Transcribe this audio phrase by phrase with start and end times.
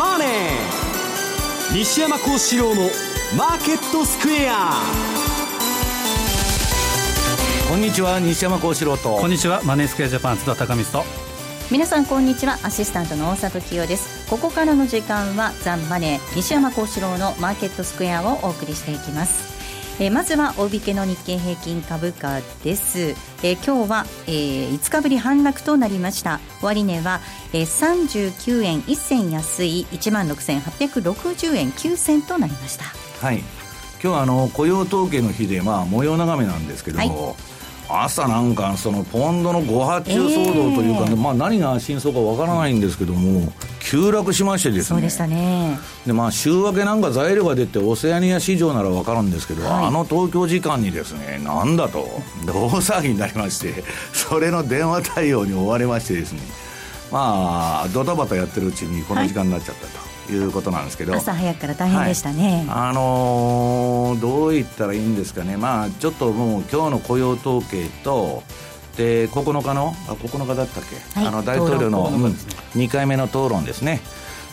[0.00, 2.88] マネー」西山幸四郎の
[3.36, 4.72] 「マーケットスクエア」
[7.68, 9.18] こんにちは西山幸四郎と。
[9.18, 11.04] こんにちはマネースクエアジャパン津田高光と。
[11.70, 12.58] 皆さんこんにちは。
[12.62, 14.26] アシスタントの大里清です。
[14.30, 19.59] ここからの時間はザンマネー西山幸四郎のマーケットスクエアをお送りしていきます
[19.98, 23.10] えー、まずは大引けの日経平均株価です、
[23.42, 26.40] えー、今日は、えー、5日ぶり反落となりました。
[26.60, 27.20] 終値は、
[27.52, 32.84] えー、39円1銭安い1万6860円9銭となりました。
[33.20, 33.38] はい。
[33.38, 33.44] 今
[34.00, 37.49] 日はあの雇用統計の日で、まあ、模様眺めなんですけども、はい
[37.92, 44.84] 朝なんかそのポンドの誤発注騒動というか、ね、えー、まあ、何が真相かわからないんですけども急落しましてですね。
[44.88, 45.78] そうでしたね。
[46.06, 52.00] で、まあ、週明けなんか材料が出てオセアニア市場ならわかるんですけど、はい、あの東京時間にですねなんだと
[52.46, 56.40] 大騒ぎになりましてそれの電話対応に追われましてですね。
[57.10, 59.98] まあドタバタやってるうちにこの時間になっちゃったと。
[59.98, 61.14] はいいうことなんですけど。
[61.14, 65.56] 朝早くから大変でしたね、はい、あのー、どう言ったらいいんですかね。
[65.56, 68.42] まあちょっともう今日の雇用統計と
[68.96, 72.24] で9日のあ9日だったっけ、はい、あの大統領の、うん、
[72.74, 74.00] 2回目の討論ですね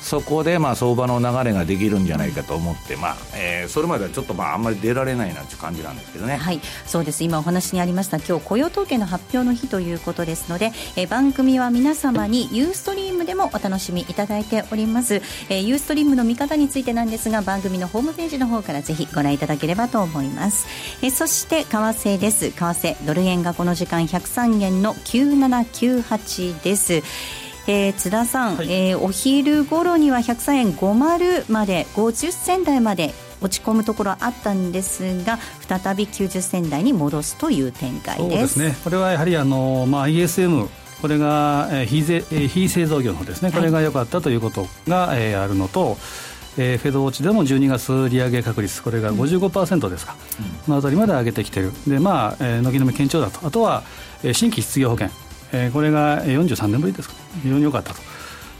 [0.02, 6.38] そこでまあ相場の流れができるんじゃないかと思って、まあえー、それまではちょっとまああんまり出られないなという感じなんですけどね。
[6.38, 7.24] はい、そうです。
[7.24, 20.68] 今お話にありました今日雇用統計の発表の日ということですので、えー、番組は皆様にユーストリームでもお楽しみいただいております、えー、ユーストリームの見方についてなんですが番組のホームページの方からぜひご覧いただければと思います、
[21.02, 22.52] えー、そして為替です。
[22.52, 27.47] 為替ドル円がこの時間103円の9798です。
[27.68, 35.38] えー、津田さん、はい、えー、お昼頃には103円50まで50銭台まで落ち込むところあったんですが
[35.68, 38.28] 再び90銭台に戻すという展開です。
[38.28, 38.76] そうですね。
[38.84, 40.68] これはやはりあの、まあ、ISM
[41.02, 43.52] これが、えー、非ぜ、えー、非製造業のですね。
[43.52, 45.98] これが良かったということが、はい、えー、あるのと、
[46.58, 51.72] えー、フェドウォッチでも12月利上げ確率これが55%ですか、うん、この辺りまで上げてきている。
[51.86, 53.46] でまあ、えー、軒並み堅調だと。
[53.46, 53.84] あとは、
[54.24, 55.12] えー、新規失業保険。
[55.54, 58.02] えー、これが43年ぶりですか、ね、非常に良かったと。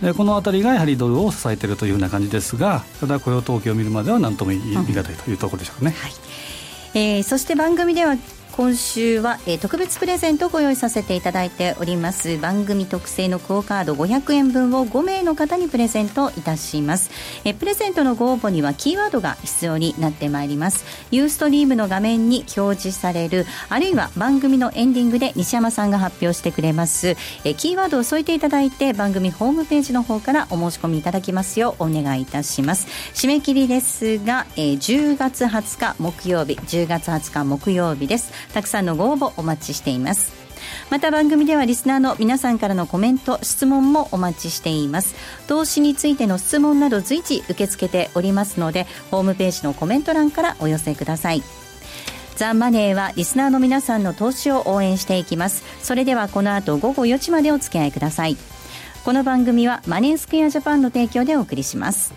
[0.02, 6.12] でこの辺りがやはりドルを支えているというような感じですがただ雇用統計を見るまでは何とも言い難いというところでしょうね、はい
[6.94, 8.16] えー、そして番組では
[8.58, 12.40] 今週は、えー、特別プレゼントをご用意させていただいております。
[12.40, 17.12] 番組特製のクオカード500円分を5名の方にプレゼントいたします、
[17.46, 20.86] えー、プレゼントのご応募にはキーワードが必要になってまいります。
[21.12, 32.88] ユーストリームの画面に表示されるあるいは番組のエンディングで西山さんが発表してくれます、えー、キーワードを添えていただいて番組ホームページの方からお申し込みいただきますようお願いいたします。
[33.14, 38.47] 締め切りですが、えー、10月20日木曜日10月20日木曜日です。
[38.54, 40.34] たくさんのご応募お待ちしています。
[40.90, 45.16] また番組ではリスナーの皆さんからのコメント質問もお待ちしています。
[45.48, 51.44] 投資についての質問など随時受け付けておりますのでホームページのコメント欄からお寄せください。
[52.36, 55.64] ザ・マネーはリスナーの皆さんの投資を応援していきます。
[55.82, 58.38] それではこの後午後4時までお付き合いください。
[59.04, 62.14] この番組はマネースクエアジャパンの提供でお送りします。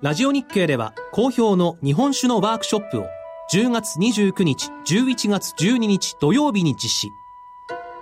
[0.00, 3.06] ラジオ日経では好評の日本酒のワークショップを
[3.50, 7.12] 10月29日、11月12日土曜日に実施。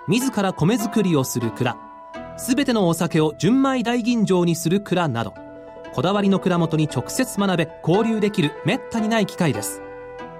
[0.09, 1.77] 自ら米作りをする蔵、
[2.37, 5.35] すべてのお酒を純米大吟醸にする蔵など、
[5.95, 9.83] こだわりの蔵元に直接学べ、交流できるめったにない機会です。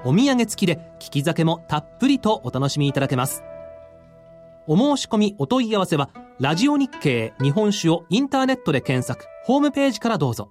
[0.05, 3.45] お土産付きで、利き酒もたっぷりとお楽しみいただけます。
[4.67, 10.51] お申し込み、お問い合わせは、ラジオ日経日本酒をインターネットで検索、ホームページからどうぞ。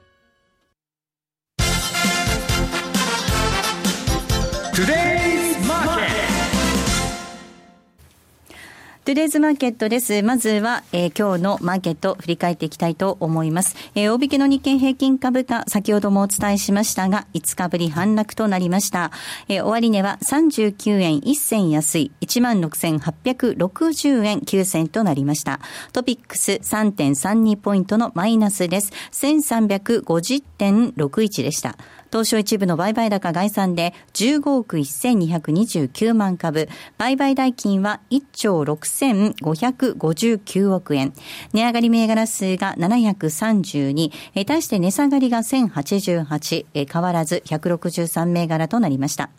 [9.03, 10.21] トゥデイズマーケットです。
[10.23, 13.75] まずは、えー、今日のマーケット振り返っていきたいと思います。
[13.93, 19.11] えー、大引けの日経平均株価、先ほどもお伝えしましたが、5日ぶり反落となりました。
[19.49, 25.59] えー、終値は39円1銭安い、16,860円9銭となりました。
[25.93, 28.93] トピックス3.32ポイントのマイナスです。
[29.11, 31.75] 1350.61でした。
[32.11, 36.67] 東証一部の売買高概算で15億1229万株、
[36.97, 41.13] 売買代金は1兆6559億円。
[41.53, 44.11] 値上がり銘柄数が732、
[44.45, 49.29] 対して値下がりが1088、変わらず163銘柄となりました。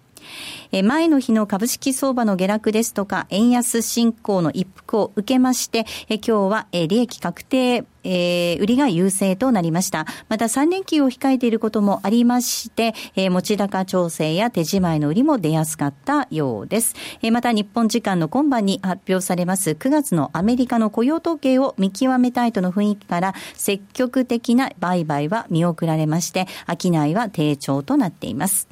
[0.73, 10.07] え前の日の株式相場の下落ですとか、円安進行の一服を受けまして、え今日はえ利益確定えー、売りが優勢となりました。
[10.29, 16.95] また3連休を控えていることもありまして、えー、持ち高調整や手仕舞いの売りも出やすかったようです。
[17.23, 28.69] えー、また日本時間の今晩に発表されます9月のアメリカの雇用統計を見極めたいとの雰囲気から積極的な売買は見送られまして、商いは低調となっています。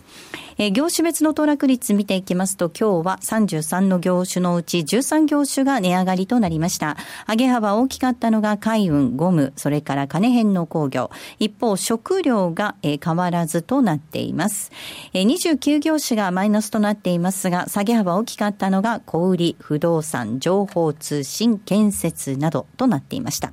[0.58, 6.96] えー、業種別の騰落率見ていきますと、今日は33の業種のうち13業種が値上がりとなりました。
[7.28, 11.10] 上げ幅大きかったのが海運、ゴム、それから金編の工業。
[11.38, 14.70] 一方、食料が、え、変わらずとなっています。
[15.12, 23.52] えー、29業種がマイナスとなっていますが、下げ幅大きかったのが小売、不動産、情報通信、建設などとなっていました。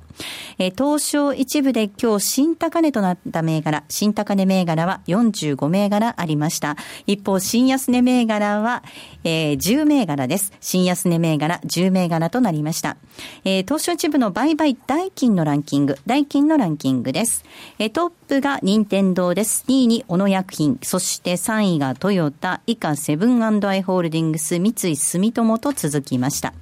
[0.58, 6.76] え、東証一部で今日新高値となった銘柄、新高値銘柄は45銘柄ありました。
[7.06, 8.84] 一方、新安値銘柄柄は、
[9.24, 10.52] えー、10銘柄です。
[10.60, 12.96] 新安値銘柄10銘柄となりました。
[13.44, 17.44] えー、東証一部の売買代金のランキング、代金のランキングです。
[17.80, 19.64] えー、トップが任天堂です。
[19.66, 26.54] 2位に小野薬品、そして3位がトヨタ、以下セブンアイ・ホールディングス、三井住友と続きました。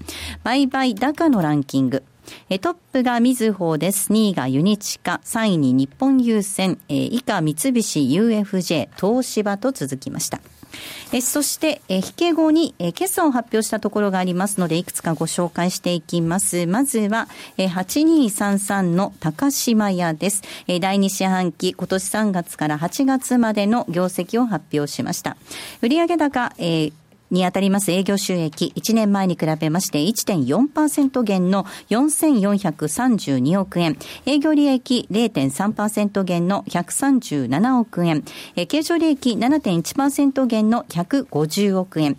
[0.45, 2.03] 売買高のランキング。
[2.61, 4.13] トップがみずほです。
[4.13, 10.41] 2位がユニチカ、3位に日本郵船、以下三菱 UFJ、東芝と続きました。
[11.13, 16.67] えそして、え引け後に、え決算を発表したところがありますので、いくつかご紹介していきます。
[16.67, 17.29] まずは、
[17.59, 20.43] え8233の高島屋です。
[20.67, 25.37] え第2四半期、今年3月から8月までの業績を発表しました。
[25.83, 26.93] 売上高、えー
[27.31, 33.97] にあたります営業収益、1年前に比べまして1.4%減の4432億円、
[34.27, 38.23] 営業利益0.3%減の137億円、
[38.69, 42.17] 経常利益7.1%減の150億円、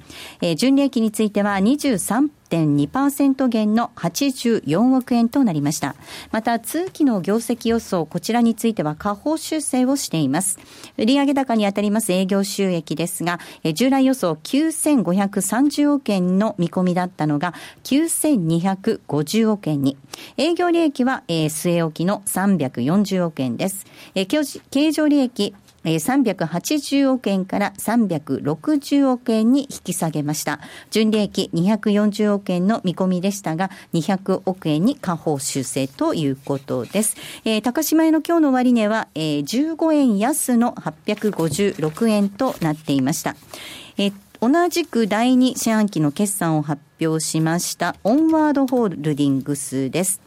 [0.55, 5.95] 純利益については23% 1.2%減の84億円となりました。
[6.31, 10.59] また、通期の業績予想、こちらについては下方修正をしています。
[10.97, 13.39] 売上高にあたります営業収益ですが、
[13.73, 17.53] 従来予想9530億円の見込みだったのが
[17.83, 19.97] 9250億円に。
[20.37, 23.85] 営業利益は、えー、据え置きの340億円です。
[24.15, 25.53] えー、経常利益
[25.95, 30.59] 380億円から360億円に引き下げました。
[30.91, 37.15] 純利益240億円の見込みでしたが、200億円に下方修正ということです。
[37.45, 43.35] えー、高島屋の今日の終値は、えー、15円安の856円となっていました。
[43.97, 50.26] えー同じく第2四半期の決算を発表しましたオンワードホールディングスです。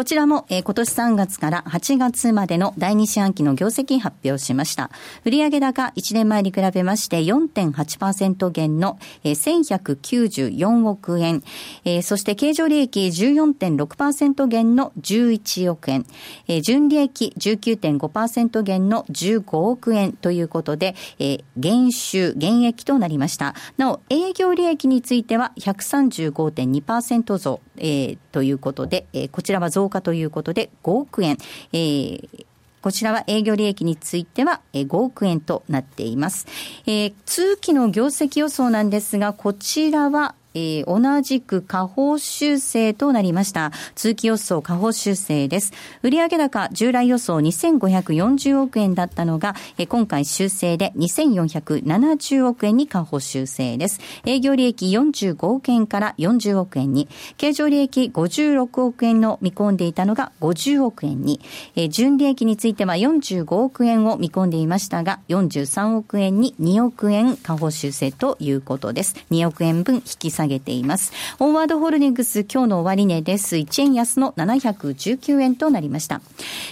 [0.00, 4.90] こちらも、えー、今年3月から8月までの第2四半期の業績発表しました。
[5.26, 11.42] 売上高1年前に比べまして4.8%減の、えー、1194億円、
[11.84, 16.06] えー、そして経常利益14.6%減の11億円、
[16.48, 23.54] えー、純利益19.5%減の15億円ということで、えー、減収、減益となりました。
[23.76, 31.36] なお、営業利益については135.2%増、えー、ということで、えー、こちらは増加ということで5億円、
[31.72, 32.46] えー
[32.82, 36.46] こちらは営業利益については5億円となっています。
[36.86, 43.72] えー、通期の業績予想なんですが、こちらはえー、同じく下方修正となりました。
[43.94, 45.72] 通期予想下方修正です。
[46.02, 54.00] 売上高従来予想2540億円だったのが、えー、今回修正で2470億円に下方修正です。
[54.24, 61.40] 営業利益45億円から40億円に、経常利益56億円の見込んでいたのが50億円に、
[61.76, 69.14] えー、純利益については45億円を見込んでいましたが、43億円に2億円下方修正ということです。
[69.30, 71.12] 2億円分引き下げています。
[71.38, 73.56] オンワードホールディングス今日の終値です。
[73.56, 76.20] 1円安の719円となりました。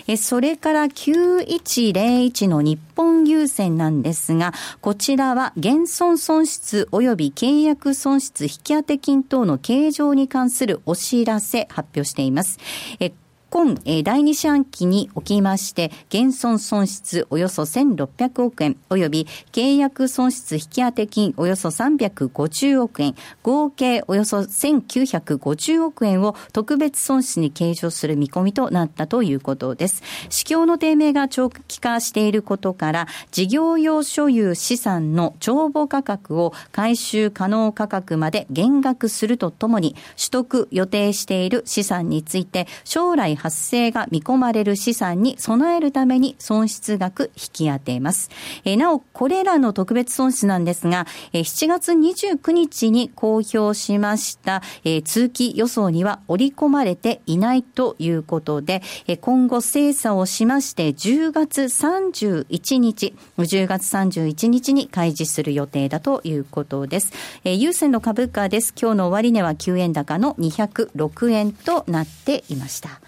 [0.07, 12.59] えそれから9101の日本郵船なんですが、こちらは減損損失及び契約損失引当金等の計上に関するお知らせ発表しています。
[13.01, 13.13] え
[13.51, 20.63] 今、えー、第2四半期におきまして、減損損失およそ1600億円、及び契約損失引
[20.93, 30.03] 当金およそ350億円、合計およそ1950億円を特別損失に計上する見込みとなったということです。
[30.29, 48.31] 市況の低迷が長期化していることから、事業用所有資産の帳簿価格を回収可能価格まで減額するとともに、取得予定している資産について、将来発生が見込まれる資産に備えるために損失額引き当てます。
[48.65, 67.13] えなお、これらの特別損失なんですが、え7月29日に公表しました、え通期予想には織り込まれていないということで、え今後精査をしまして、10月31日、10月31日に開示する予定だということです。
[67.45, 68.75] え優先の株価です。
[68.81, 73.01] 今日の終値は9円高の206円となっていました。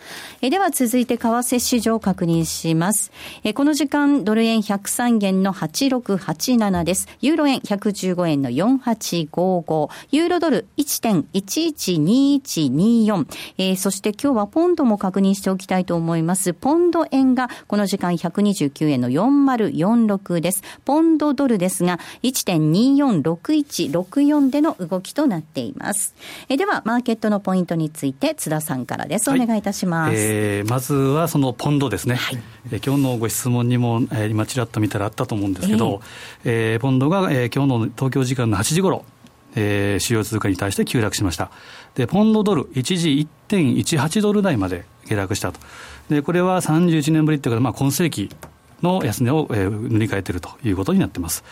[0.42, 3.12] えでは続いて為替市場確認します。
[3.44, 7.08] えこの時間ドル円103円の8687です。
[7.20, 9.90] ユーロ円115円の4855。
[10.10, 13.26] ユーロドル1.112124。
[13.58, 16.54] えー、そして今日はポンドも確認しておきたいと思います。
[16.54, 20.62] ポンド円がこの時間129円の4046です。
[20.84, 26.14] ポンドドルですが1.246164での動きとなっています。
[26.48, 29.28] えではマーケットのポイントについて津田さんからです。
[29.30, 30.09] お願いいたします。
[30.09, 36.00] はいえー、まずはそのポンドですね、はい、えー、今日のご質問にも、えー、今、ちらっと見たらあったと思うんですけど、
[36.44, 39.04] えー、えー、ポンドが、えー、今日の東京時間の8時ごろ、
[39.54, 41.50] えー、主要通貨に対して急落しました。
[41.94, 45.60] で、ポンドドル、一時1.18ドル台まで下落したと。
[46.08, 48.30] で、これは31年ぶりというか、まあ、今世紀
[48.82, 51.44] の安値を、えー、塗り替えているということになっています。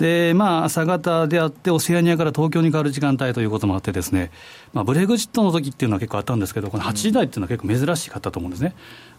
[0.00, 4.30] で、まあ、朝方であって、オセアニアから東京に変わる時間帯ということもあってですね、
[4.72, 8.74] まあ、ブレグジットの時っていうのは結構あったんですけど、この8時台っていうのは結構珍しかったと思うんですね。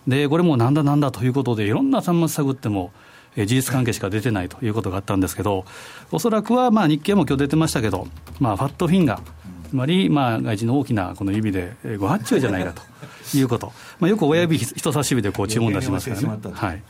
[0.08, 2.92] で、これもなんだなんだということで、いろんな端末探っても、
[3.36, 5.66] え事実関係しか出てないということがあったんですけど、
[6.12, 8.08] おそらくはまあ日経も今日出てましたけど、
[8.40, 9.22] まあ、ファットフィンガー、
[9.70, 16.28] つまり、まあ、外人の大きなこの指でご発注じゃないかということ、まあ、よく親指、人差し指でこう注文出しますからね。
[16.52, 16.84] はい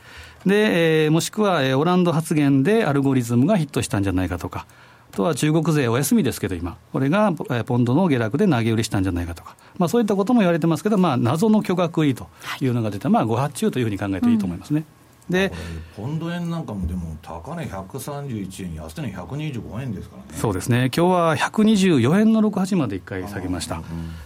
[0.46, 4.66] で、えー、もしくは、えー、オランド発言でアルゴリズムがヒットしたんじゃないかとか、
[5.12, 7.34] あとは中国勢お休みですけど、今、これが
[7.66, 12.28] ポンドの下落で投げ売りしたんじゃないかとか、まあ、そういったことも言われてますけど、まあ、謎の巨額売りと
[12.62, 12.66] い。
[12.68, 14.86] うのが出て、まあ、誤発注というふうに考えていいと思いますね。
[15.30, 15.52] うん、で
[15.98, 20.40] ポンド円なんかも、でも高値131円、安値125円ですからね。
[20.40, 23.82] そうですね、今日は124円の68まで1回下げました、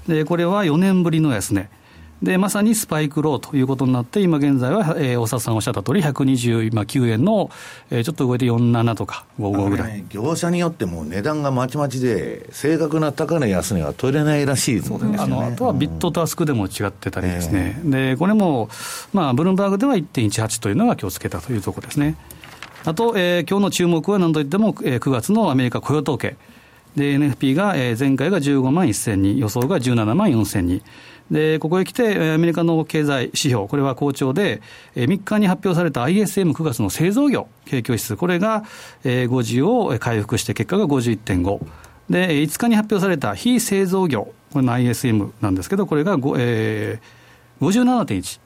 [0.07, 1.67] でこれは4年ぶりの安値。
[2.25, 7.51] でまさにスパイクローということになって、今現在は、えー、大沢さんおっしゃった通り、129円の、
[7.91, 18.69] えー、ちょっと上で47とか55ぐらい、ね、業者によっても値段がまちまちで、正確な高値、安値は取れないらしいですね、あのあとはビットタスクでも違ってたりですね、えー、でこれも、
[19.13, 22.17] まあ、ブルームバーグでは1.18というのが今日つけたというところですね。
[22.85, 26.35] あと、えー、今日の注目は何といっても、えー、9月のアメリカ雇用統計。
[26.95, 30.81] で、NFP が、えー、前回が15万1000人、予想が17万4000人。
[31.31, 34.61] で、ここへ来て、アメリカの経済指標、これは好調で、
[34.95, 38.63] 3日に発表された ISM9 月の製造業景況指数、これが
[39.03, 41.65] 50を回復して、結果が51.5。
[42.09, 48.39] で、5日に発表された非製造業、これの ISM なんですけど、これが、えー、57.1。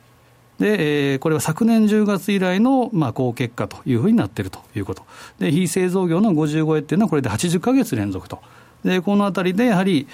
[0.59, 5.03] で、えー、これは昨年10月以来の、まあ、高結果というふうになっているということ。
[5.39, 8.39] で、非製造業の55円っていうのは、これで80か月連続と。
[8.83, 10.07] で、このあたりでやはり、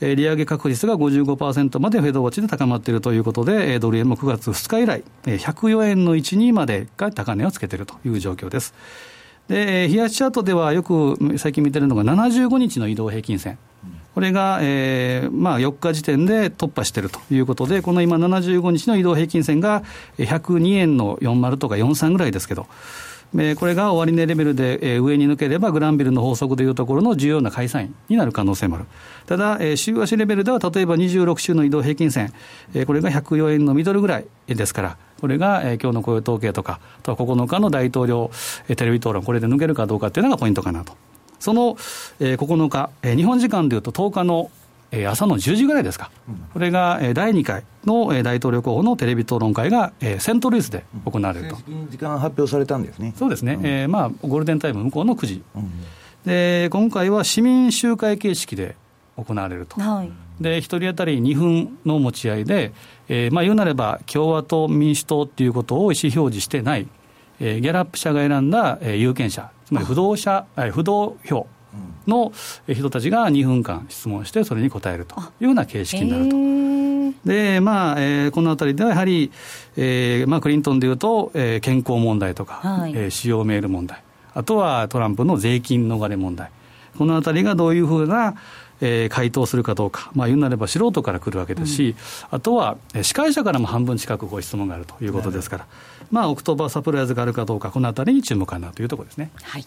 [0.00, 8.74] えー、利上げ確率が55%までフェードウォッチで高まっているということで、ドル円も9月2日以来、104円の1、2までが高値をつけているという状況です。
[9.48, 13.58] で、冷やしチャートではよく最近見てるのが75日の移動平均線。
[14.14, 19.82] これが、えーまあ、4日時点で突破しているということで、この今75日の移動平均線が
[20.18, 22.66] 102円の40とか43ぐらいですけど、
[23.34, 28.86] えー、これが終値レベルで、えー、上に抜ければ、グランビルの法則でいうところの重要な解散になる可能性もある。
[29.26, 32.32] ただ、えー、週足レベルでは、例えば26週の移動平均線、
[32.74, 38.30] えー、これが104円のミドルぐらいですから、これが、えー、今日の雇用統計とか、あとは9日の大統領、
[38.68, 40.94] えー、テレビ討論、これで抜けるかどうかっていうのがポイントかなと。
[41.38, 41.76] その、
[42.20, 44.50] えー、9日、えー、日本時間でいうと10日の
[44.92, 46.10] え朝の10時ぐらいですか、
[46.52, 51.56] これが第2回の大統領候補のテレビ討論会がセントルイスで行われると。
[51.88, 53.14] 時間発表されたんですね。
[53.16, 55.70] そうですね、うん、えー、まあ、ゴールデンタイム向こうの9時、うん、
[56.26, 58.76] で今回は市民集会形式で
[59.16, 59.80] 行われると。
[59.80, 60.12] はい。
[60.40, 62.72] で1人当たり2分の持ち合いで、
[63.08, 66.86] えーまあ、言うなれば共和党、民主党っていうことを意思表示してない、
[67.40, 71.46] えー、ギャラップ社が選んだ、えー、有権者、つまり不動者、不動票
[72.06, 72.32] の
[72.68, 76.36] 人たちが2分間質問して、それに答えるというような形式になると。
[77.24, 79.30] で、まあ、えー、このあたりではやはり、
[79.76, 84.02] えー、まあ、クリントンでいうと、えー、健康問題とか、はい、えー、使用メール問題、
[84.34, 86.50] あとはトランプの税金逃れ問題。
[86.98, 88.34] このあたりがどういうふうな、
[88.80, 91.96] えー、回答するかどうか、まあ、言うなれば素人から来るわけですし、
[92.30, 95.66] うん、あとは司会者からも半分近くご質問があるということですから、
[96.10, 99.30] まあ、オクトーバーサプライズがあるかどうか、このあたりに注目かなというところですね。
[99.42, 99.64] はい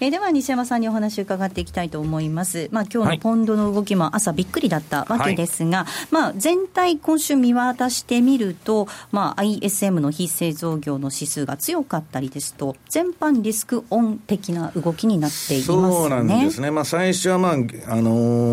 [0.00, 17.62] えー、では西山さんにお話を伺っていきたいと思います、まあ今日のポンドの動きも朝びっくりだったわけですが、はい、まあ、全体、今週見渡してみると、まあ、ISM の非製造業の指数が強かったりですと、全般リスクオン的な動きになっています、ね、そうなんですね、まあ、最初は、まああの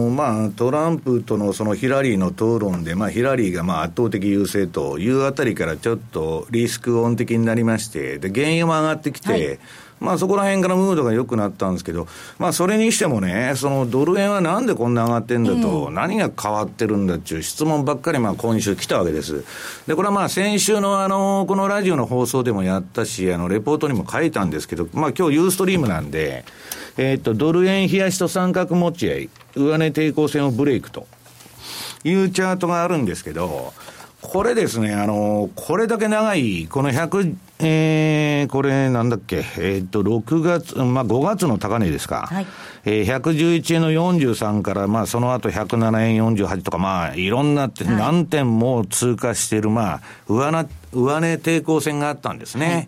[0.10, 9.60] ー、まあ、トランプとのそのヒラリーの討論で、まあ、ヒラリーがまあ圧倒的優勢というあたりからちょっとリスクオン的になりまして、で原油も上がってきて、はい
[10.06, 12.08] まあそこら辺からムードが良くなったんですけど、
[12.38, 19.44] まあそれにしてもね、そのドル円はなんでこんな上がってんだと、何が変わってるんだっていう質問ばっかりまあ今週来たわけです。
[19.88, 26.46] で、これはまあ先週のあの、このラジオの放送でもやったし、あの、レポートにも書いたんですけど、まあ今日ユーストリームなんで、
[26.98, 31.08] えっと、ドル円冷やしと三角持ち合い、上値抵抗線をブレイクと
[32.04, 33.74] いうチャートがあるんですけど、
[34.22, 42.28] これですね、あの、これだけ長い、この100、えー、これなんだっけ、えー、っと、6月、まあ5月の高値ですか。
[42.30, 42.48] はい。
[42.84, 52.66] えー、111円の43から、まあその後107円48とか、まあいろんな、何点も通過している、まあ、上値、上値抵抗線があったんですね。
[52.68, 52.88] はい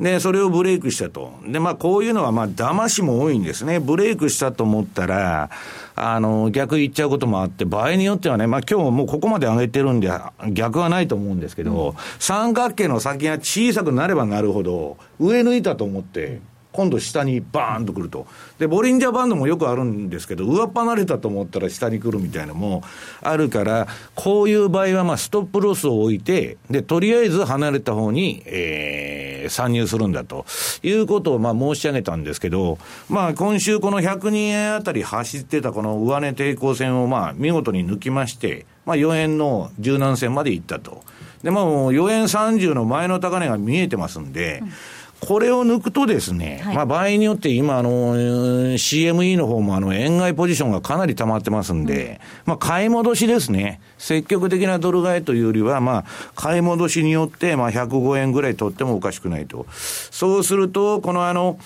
[0.00, 1.32] で、それをブレイクしたと。
[1.46, 3.78] で、まあ、こういうのは、まあ、騙しも多いんですね。
[3.78, 5.50] ブレイクしたと思ったら、
[5.94, 10.10] あの、逆言っちゃうこともあって、場合によってはね、まあ、今日もうここまで上げてるんで、
[10.48, 16.40] 逆はないと思うんですけど、うん、三角形の先が小さくなればなるほど、上抜いたと思って、
[16.72, 18.26] 今度下にバーンとくると。
[18.58, 22.82] で、ボリンジャーバンドもよくあるんですけど、上っ離れたと思ったら下に来るみたいなのも
[23.22, 30.46] あるから、こういう場合はまあストップロスを置いて、で、とりあえず離れた方に、えー、参入するんだと
[30.82, 41.04] いうことをまあ申し上げたんですけど、まあ今週この102円あたり走ってたこの上値抵抗線をまあ見事に抜きまして、まあ4円の柔軟線まで行ったと。
[41.42, 44.72] で、まあ4円30の前の高値が見えてますんで、うん
[45.24, 53.80] これを抜くとですね、はい、まあ場合によって今、あの、CME の方もあの、円買いポジションがかなり溜まってますんで、うん、まあ買い戻しですね。
[53.98, 56.04] 積極的なドル買いというよりは、まあ、
[56.34, 59.64] 買い戻しによって、まあ105円ぐらい取ってもおかしくないと。
[59.70, 61.56] そうすると、このあの、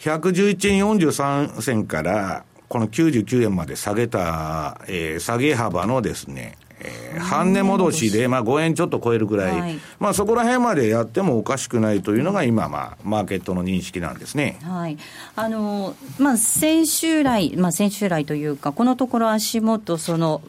[0.00, 14.58] 111円43銭から、この99円まで下げた、えー、下げ幅のですね、えー、半値戻しで、まあ、5円ちょっと超えるぐらい、はい、まあ、そこら辺までやってもおかしくないというのが、今、まあ、マーケットの認識なんですね。
[14.62, 14.98] はい。
[15.36, 20.42] あのまあ、先週来、まあ、先週来というか、このところ足元、その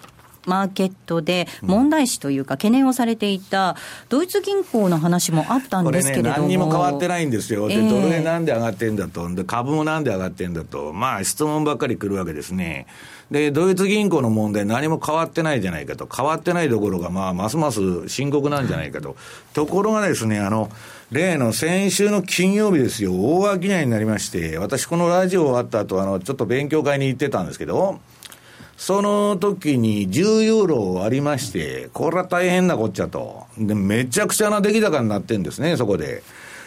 [0.46, 3.76] マーケットで問題視というか、懸念をされていた
[4.10, 12.88] ドイツ銀行の話もあったんですけれども、ね、何にも変わってないんですよ、で、ドル円なんで上がってんだと、で株もなんで上がってんだと、まあ、質問ばっかり来るわけですね。
[13.32, 19.16] で、ドイツ銀行の問題、何も変わってないじゃないかと、変わってないところが、まあ、ますます深刻なんじゃないかと。
[19.54, 20.70] ところがですね、あの、
[21.12, 28.00] 例の先週の金曜日ですよ、大商いになりまして、私、このラジオ終わった後、あの、ちょっと勉強会に行ってたんですけど、
[28.78, 33.46] その時に10ユーロありまして、これは大変なこっちゃと。
[33.58, 36.24] で、めちゃくちゃな出来高になってんですね、そこで。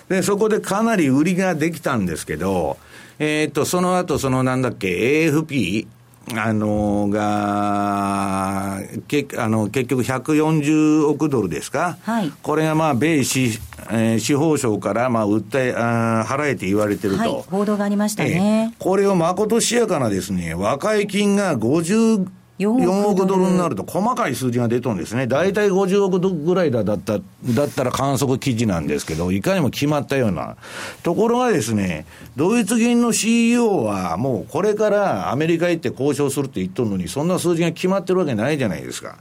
[0.09, 2.79] で、そこでかなり売りができたんですけど、
[3.19, 4.89] えー、っと、その後、そのなんだっけ、
[5.29, 5.87] AFP、
[6.35, 25.27] あのが、けあの結局140億ドルですか、はい、これがまあ米司,、えー、司法省からまあ訴えあ、払えて言われてると、はい、報道がありましたね、えー、これをまことしやかなですね、和解金が50 4億ドルになると細かい数字が出とんですね。
[25.27, 30.57] 大体50億ドルぐらいだった、だったら観測記事なんですけど、いかにも決まったような。
[31.03, 39.19] ところがですね、ドイツ銀の CEO はもうこれからアメリカ行って交渉するって言っとるのに、そんな数字が決まってるわけないじゃないですか。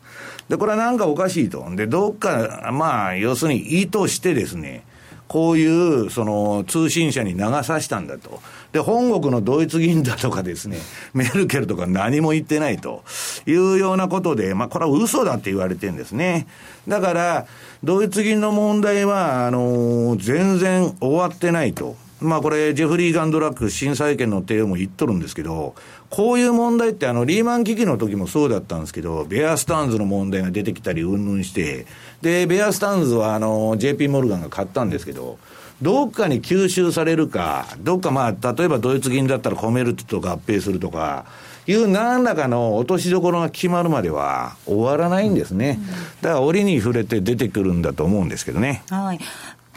[0.50, 1.66] で、これはなんかおかしいと。
[1.76, 4.84] で、どっか、まあ、要するに意図してですね、
[5.28, 8.42] こういう、その、通信社に流させたんだと。
[8.72, 10.78] で、本国のドイツ議員だとかですね、
[11.14, 13.04] メルケルとか何も言ってないと
[13.48, 16.46] いうようなことで、まあ、これは嘘だって言われてるんですね。
[16.88, 17.46] だから、
[17.84, 21.96] ドイツ銀の問題は、あの、全然終わってないと。
[22.22, 25.76] まあこれ、ジェフリー・ガンドラック審査権の帝王も言っとるんですけど、
[26.10, 31.86] こういう問題ってあのリーマン危機の時もそうだったんですけど、ベアスタンズの問題が出てきたりうんぬんして、
[32.22, 35.38] で、ベアスタンズはあの JP モルガンが買ったんですけど、
[35.82, 41.26] どっかに吸収されるか、どっかまあ、例えばドイツ銀だったらコメルトと合併するとか、
[41.68, 45.80] いう何らかの落としどころが決まるまでは終わらないんですね。
[46.22, 48.84] だから折に触れて出てくるんだと思うんですけどね。
[48.90, 49.20] はい。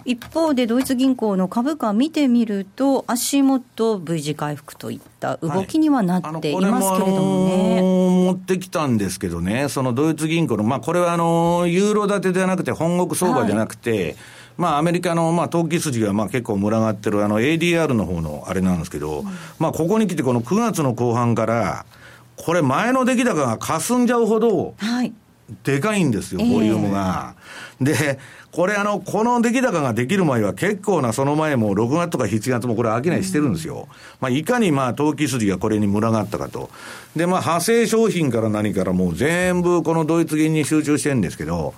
[0.08, 7.74] 一方でドイツ銀行の株価見てみると、足元 V 字回復といった動きにはなっていますけれどもね。
[7.74, 14.16] はい、持ってきたんですけどね、そのドイツ銀行の、まあ、これはあのユーロ建てではなくて、本国相場じゃなくて、はい
[14.56, 19.26] まあ、アメリカの、まあ、投機筋が、まあ、結構群がってる、あの、ADR の方のあれなんですけど、うん、
[19.58, 21.86] まあ、ここに来て、この9月の後半から、
[22.36, 25.12] これ、前の出来高が霞んじゃうほど、はい。
[25.64, 27.34] でかいんですよ、ボリュームが。
[27.80, 28.18] えー、で、
[28.50, 33.88] これあの、この出来高ができる前は結構な、その前も6月とか7月もこれ商いしてるんですよ。
[34.20, 36.70] まあ、いかにまあ、投機筋がこれに群がったかと。
[37.14, 41.74] で、まあ、派生商品から何からもう全部このドイツ銀に集中してるんですけど、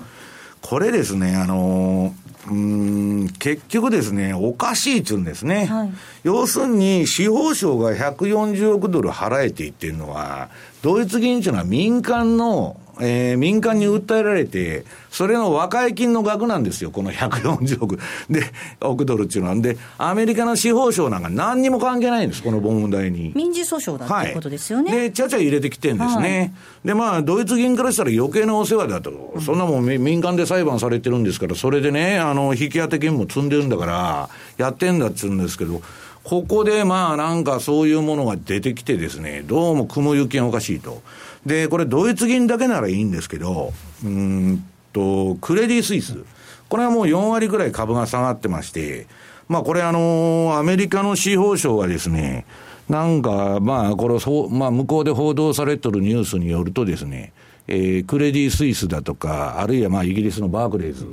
[0.63, 5.67] これですね、あのー、うん結局ですね、おかしいっちゅうんですね。
[5.67, 10.49] はい、要するに、司法省が140億ドル払えていってるのは、
[10.83, 18.45] ドイツ銀っていうのは民間のえー、民間に訴えられて、それの和解金の額なんですよ、この140億で、
[18.81, 19.57] 億ドルっていうのは。
[19.57, 23.33] で、アメリカの司法省なんか何にも関係ないんです、この問題に。
[23.35, 24.91] 民事訴訟だっていうことですよね。
[24.91, 26.39] はい、で、ちゃちゃ入れてきてるんですね。
[26.39, 26.45] は
[26.85, 29.35] い、で、まあ、ドイツ銀からしたら余計なお世話だと。
[29.45, 35.83] そんなもん民間で裁判されてるんですから、それでね、あの、引き当て金も積んでるんだから、やってんだっつうんですけど、
[36.23, 41.03] ここでまあなんかそういうものが出てきてですね、どうも雲行きがおかしいと。
[41.47, 43.73] で、これドイツ銀だけならいいんですけど、
[44.05, 46.25] うんと、クレディ・スイス。
[46.69, 49.07] これはもう4割ぐらい株が下がってまして、
[49.49, 52.45] まあこれあの、アメリカの司法省がですね、
[52.89, 54.17] なんか、まあ、これ、
[54.51, 57.33] まあ、向こうで報道されてるニュースによるとですね、
[57.69, 61.07] えー、クレディ・スイスだとか、あるいはまあ、イギリスのバークレーズ。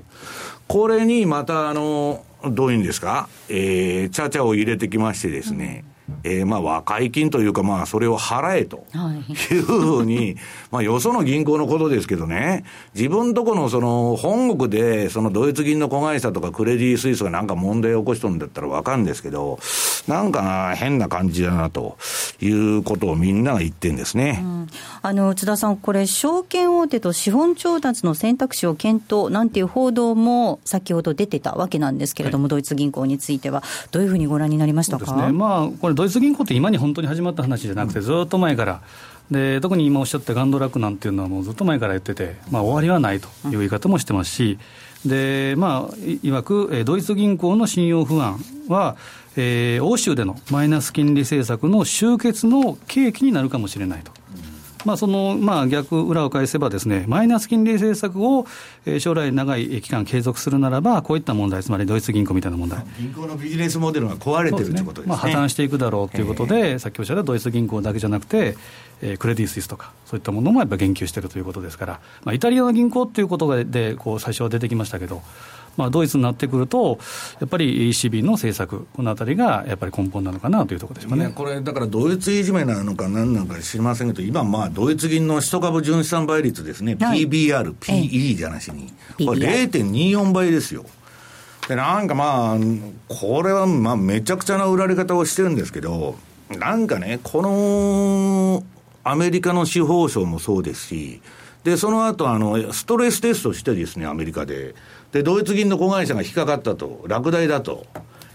[0.68, 8.86] これにまた、あの、どういうんですか、えー、チャチャを入れてきましてですね、うんえー、まあ和解金というか、まあそれを払えと。
[8.94, 9.54] い。
[9.56, 10.36] うふうに、
[10.72, 12.64] まあよその銀行のことですけどね、
[12.96, 19.60] 自分とこのその本国で、そのドイツ銀の子会社とかクレディ・スイスがなんか問題を起こしとるんだったらわかるんですけど、
[20.08, 21.98] なんか変な感じだなと
[22.42, 24.40] いうことをみんなが言ってんですね。
[24.44, 24.68] うん、
[25.02, 35.16] あの、津田さん、これ、証券大手と資本調達の選択肢を検討なんていう報道も先ほど出てたわけなんですけれども、はい、ドイツ銀行については、どういうふうにご覧になりましたか？
[35.28, 38.82] ね、まあ、これドイツ銀行って今に本当に始まった話じゃなくて、ずっと前から、
[39.32, 44.60] で特に今おっしゃったガンドラックなんていうのは、もうずっと前から言ってて、まあ、終わりはないという言い方もしてますし、
[45.08, 48.96] でまあ、いわく、ドイツ銀行の信用不安は、
[49.36, 54.12] えー、欧州でのマイナス金利政策の終結の契機になるかもしれないと。
[54.88, 58.48] まあ、その、まあ、逆裏を返せばですね、マイナス金利政策を、
[58.86, 62.86] えー、将来長い期間継続するならば、こういった問題、つまりドイツ銀行みたいな問題。
[62.98, 65.10] 銀行のビジネスモデルが壊れてるということですね。
[65.10, 68.56] まあ、破綻していくだろうということで、さっきおっしゃったドイツ銀行だけじゃなくて、
[69.02, 75.22] えー、クレディ・スイスとか、そういったものもやっぱ言及しているということですから、まあ、イタリアの銀行ということで、こう最初は出てきましたけど、
[75.78, 77.00] まあ、ドイツになってくると、
[77.40, 81.32] やっぱり ECB の政策、このあたりがやっぱり根本なのかなというところでしょうね。
[81.34, 88.92] これ、だからドイツいじめなのかなんなのか知りませんけど、今、まあ、ドイツ銀の1株純資産倍率ですね、はい、PBR、PE じゃなしに、
[89.26, 90.86] これ0.24倍ですよ。
[91.68, 92.58] で、なんかまあ、
[93.08, 96.16] これはまあめちゃくちゃな売られ方をしてるんですけど、
[96.50, 98.64] なんかね、この
[99.04, 101.22] アメリカの司法省もそうですし、
[101.68, 104.74] で、その後あのストレステストしてですね、アメリカで。
[105.12, 107.86] で、ドイツ銀の子会社が引っかかったと、落第だと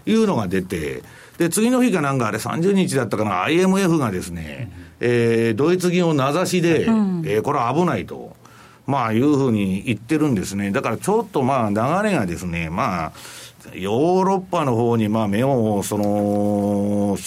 [0.05, 1.01] いうのが出て、
[1.39, 8.35] で、次の日かなんかあれ30日だったかな、IMF がですね、うん、えー、ドイツ銀を名指しで、うん、えー、これは危ないと。
[8.85, 10.69] まあ、いうふうに言ってるんですね。
[10.69, 13.11] だからちょっとまあ、流れがですね、まあ、
[13.73, 17.17] ヨーロッパの方にまあ目を、その、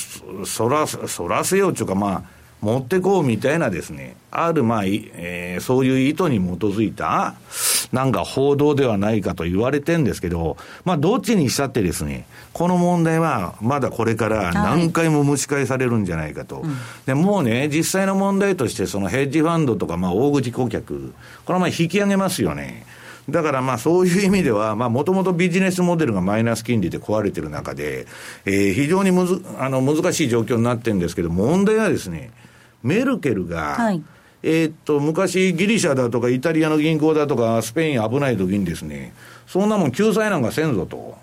[0.45, 7.35] そら、そらせようというかまあ、持ってこうみたいなですね、ある、まあ、えー、そういう意図に基づいた、
[7.93, 16.63] なんか報道ではないかと言われてんですけど、まあ、どっちにしたってですね、この問題はまだこれから何回も蒸し返されるんじゃないかと。
[16.63, 16.65] はい、
[17.07, 21.13] で、もうね、実際の問題として、そのヘッジファンドとか、まあ、大口顧客、
[21.45, 22.85] これはまあ引き上げますよね。
[23.29, 28.07] だからまあそういう意味では、まあもともとビジネスモデルがマイナス金利で壊れてる中で、
[28.45, 32.31] えー、非常にむずあの難しい状況になってるんですけど、問題はですね、
[32.83, 34.03] メルケルが、はい、
[34.43, 39.13] えっと、昔ギリシャだとかイタリアの銀行だとかスペイン危ない時にですね、
[39.47, 41.19] そんなもん救済なんかせんぞと。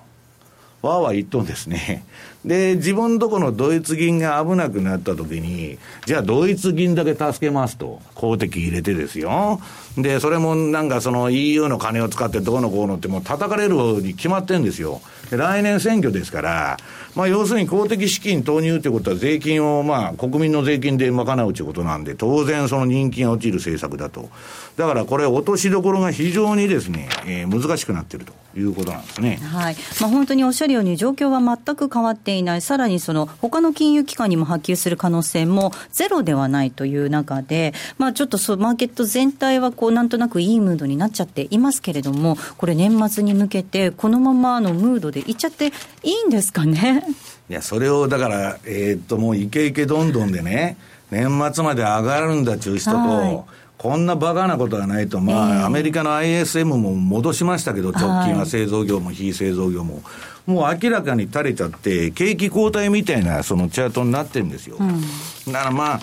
[0.84, 2.04] わーわー言っとんですね。
[2.44, 9.62] で、自分とこのドイツ銀が危なくなった時に、じゃあドイツ銀だけ助けますと、公的入れてですよ。
[9.98, 15.02] で、それもなんかその EU の金を使ってどうのこうのってもう叩かれるに決まってんですよ。
[15.30, 16.78] 来年選挙ですから、
[17.16, 24.30] まあ要するに公的資金投入ということは税金をまあ国民の税金で賄うということなんで、当然その人気が落ちる政策だと。
[24.78, 29.36] だからこれ落としどころが非常にですね、えー、難しくなっているということなんですね。
[29.36, 29.76] はい。
[30.02, 32.62] まあ本当におっしゃるように状況は全く変わっていない。
[32.62, 45.68] さらにその他の金融機関にも波及する可能性もゼロではないという中で、まあちょっとそうマーケット全体はこうなんとなくいいムードになっちゃっていますけれども、これ年末に向けてこのままのムードでいっちゃって
[46.02, 47.03] いいんですかね？
[47.50, 50.78] いや、それをだから、えー、っと、もうイケイケどんどんでね、
[51.12, 53.44] 年末まで上がるんだっていう人と、はい。
[53.78, 60.02] こんなバカなことはないと、まあ、えー、アメリカの ISM も戻しましたけど、直近は製造業も非製造業も、
[60.46, 64.78] もう明らかに垂れちゃって、景気後退みたいなそのチャートになってるんですよ。
[64.80, 66.00] うん、だからまあ、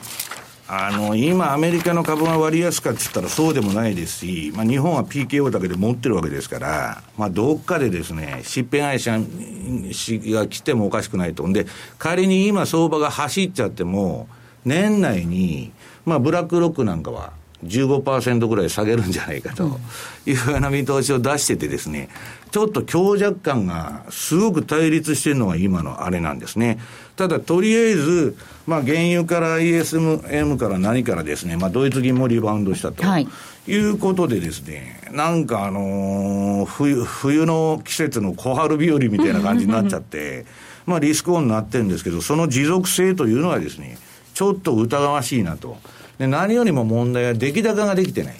[0.72, 11.44] あの、今アメリカの株が割安かって言ったらそうでもないですし、まあ日本は PKO だけで持ってるわけですから、まあどっかでですね、疾病会社が来てもおかしくないと。
[11.48, 11.66] んで、
[11.98, 14.28] 仮に今相場が走っちゃっても、
[14.64, 15.72] 年内に、
[16.04, 17.32] まあブラックロックなんかは、
[17.64, 19.78] 15%ぐらい下げるんじゃないかと
[20.24, 22.08] いうような見通しを出しててですね、
[22.52, 26.78] ちょっと強弱感がすごく対立してるのが今のあれなんですね。
[27.20, 28.34] ただ、とりあえず、
[28.66, 33.06] まあ、原油から ESM から何からですね、まあ、ドイツ銀もリバウンドしたと。
[33.06, 33.28] はい
[33.68, 40.46] いうことでですね、なんかあのー、冬、冬の季節の小春日和みたいな感じになっちゃって、
[40.86, 43.98] まあリスクオンになってるんですけど、その持続性というのはですね、
[44.32, 45.76] ちょっと疑わしいなと。
[46.18, 48.34] で、何よりも問題は出来高ができてない。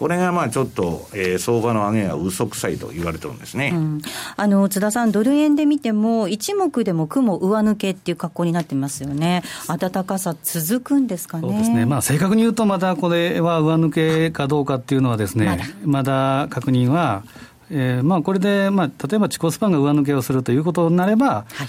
[0.00, 4.02] これがまあちょっと、えー、相場の上げは嘘くさいと言われてるんですね、うん、
[4.34, 11.48] あの津田さん、ドル円で見ても、一目でも雲上抜けっていう格好になってますよね、暖かさ、続くんですかね。
[11.48, 15.64] そうですね、まあ、正確に言うと、またこれは上抜けかどうかっていうのはですね、まだ。
[15.84, 17.22] まだ確認は、
[17.70, 21.68] えーまあ、これで、まあ、例えば地高スパンが上抜けをするということになれば、はい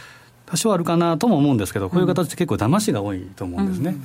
[0.52, 3.96] 多少あるかなとも思うんですけど、こういう形で結構騙しが多いと思うんですね。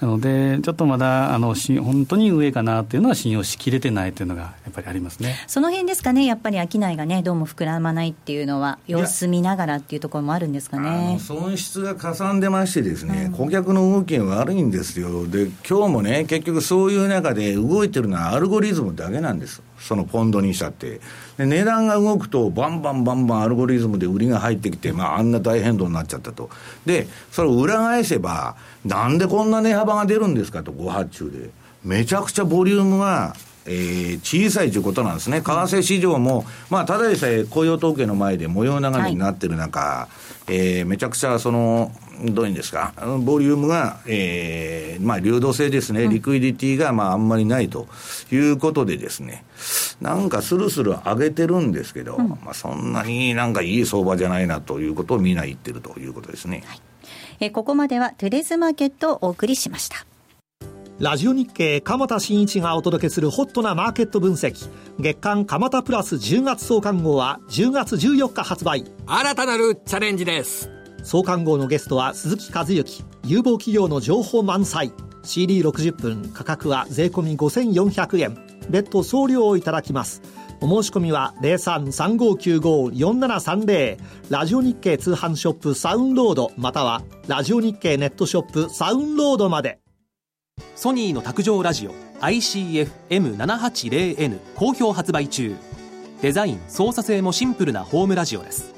[0.00, 5.34] なので、ちょっとまだあの本当に上かなっていうのは信用しきれてないというのがやっぱりありますね。
[5.48, 11.18] その辺ですかね、やっぱり商いがね、どうも膨らまないっていうのは、様子見ながらっていうところもあるんですかね。
[11.18, 15.26] 損失がかさんでましてですね、顧客の動きが悪いんですよ。
[15.26, 19.60] で、今日もね、結局そういう中で動いてるのはアルゴリズムだけなんです。
[19.80, 21.00] そのポンドにしたって。
[21.36, 26.50] で、値段が動くと、バンバンバンバンアルゴリズムで売りが入ってきて、まあ、あんな大変動になっちゃったと。
[26.86, 31.50] で、それを裏返せば、なんでこんな値幅が出るんですかと、ご発注で。
[31.84, 35.40] めちゃくちゃボリュームが、えー、小さいということなんですね。
[35.40, 40.08] 為替市場も、まあ、ただでさえ雇用統計の前で模様流れになってる中、は
[40.48, 41.92] い、えー、めちゃくちゃその、
[42.24, 47.86] どういうんですか、ボリュームが、えー、まあ、流動性ですね、リクイディティが、まあ、あんまりないと
[48.30, 49.44] いうことでですね、
[50.00, 56.62] なんかスルスル上げてるんですけど、うん、まあ、そんなになんかいい相場じゃないなということをみんな言ってるということですね。
[56.66, 56.80] はい、
[57.40, 60.06] えここまではトゥレーズマーケットをお送りしました。
[60.98, 64.70] ラジオ日経鎌田新一がお届けするホットなマーケット分析。
[64.98, 68.84] 月間鎌田プラス10月総刊号は10月14日発売。
[69.06, 74.92] 新たなるチャレンジです創刊号のゲストは鈴木和之有望企業の情報満載。
[75.22, 78.38] CD60 分価格は税込5400円。
[78.70, 80.22] 別途送料をいただきます。
[80.60, 83.98] お申し込みは0335954730
[84.30, 89.80] ラジオ日経通販ショップサウンロードまたはラジオ日経ネットショップサウンロードまで。
[90.74, 95.54] ソニーの卓上ラジオ ICF-M780N 好評発売中。
[96.22, 98.75] デザイン操作性もシンプルなホームラジオです。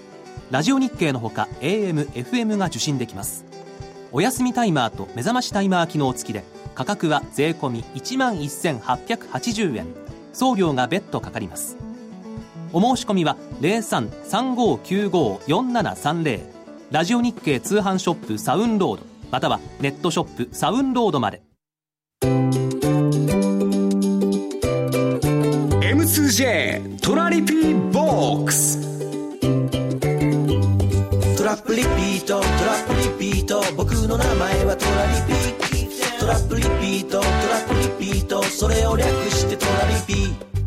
[0.50, 3.44] ラジオ日経のほか AM、FM が受信できます。
[4.12, 6.42] お休みタイマーと目覚ましタイマー機能付きで
[6.74, 9.84] 価格は税込1万1880円。
[10.32, 11.76] 送料が別途かかります。
[12.72, 16.40] お申し込みは0335954730
[16.90, 21.42] ラジオ日経通販ショップサウンロードまたはネットショップサウンロードまで。
[25.82, 28.87] M2J トラリピーボックス。
[31.48, 32.40] ラップリピート。
[32.40, 33.62] トラップリピート。
[33.74, 36.20] 僕の名前はトラリピ。
[36.20, 37.20] トラップリピート。
[37.20, 37.32] トラ
[37.64, 38.42] ップリピート。
[38.42, 40.57] それを略してトラリピ。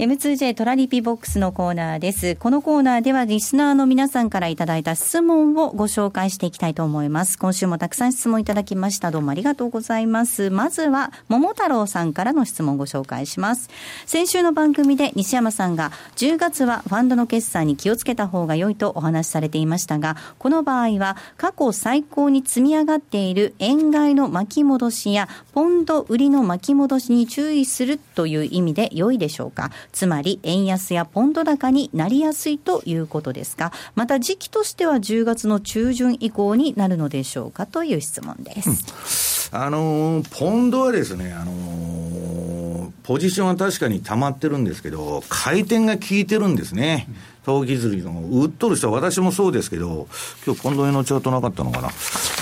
[0.00, 2.34] M2J トラリピボックスのコーナーです。
[2.36, 7.38] このコーナーではリスナーの皆さんからいただいた質問をご紹介していきたいと思います。
[7.38, 9.10] 今週もたくさん質問いただきました。
[9.10, 10.48] どうもありがとうございます。
[10.48, 13.68] まずは、桃太郎さんからの質問をご紹介します。
[14.06, 29.70] 先週の番組で西山さんが10月はファンドの決算に気をつけた方が良いとお話しされていましたが、この場合は過去最高に積み上がっている円買いの巻き戻しやポンド売りの巻き戻しに注意するという意味で良いでしょうか？
[29.92, 33.72] つまり円安やポンド高になりやすいということですか？
[33.94, 39.50] また時期としては10月の中旬以降になるのでしょうかという質問です。
[39.52, 47.08] あのポンドはですね、あのポジションは確かに溜まってるんですけど、回転が効いてるんですね。
[47.44, 50.06] 投機釣りの、売っとる人は私もそうですけど、
[50.46, 51.88] 今日ポンド円のチャートなかったのかな？
[51.88, 51.90] あ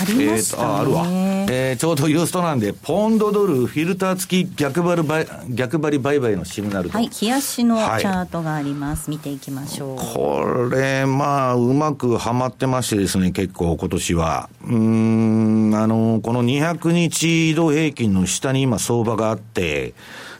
[0.07, 1.05] りましたねえーとああるわ。
[1.07, 6.97] えーちょうどユーストなんで、ポンドドルフィルター付き逆張り売逆張り売買のシグナルと。
[6.97, 9.09] はい、冷やしのチはいャートがあります。
[9.09, 9.97] 見ていきましょう。
[9.97, 14.49] これ、まあ、うまくはまってましてですね、結構今年は。
[14.65, 19.93] うーん、あの、この200日移動平均の下に今相場があって、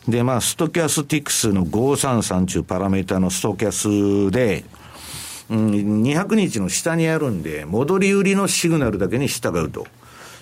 [0.09, 4.63] で、まあ、ストキャスティクスの533というパラメータのストキャスで、
[5.49, 9.87] うん、200日の下にあるんで、戻り売りのシグナルだけに従うと。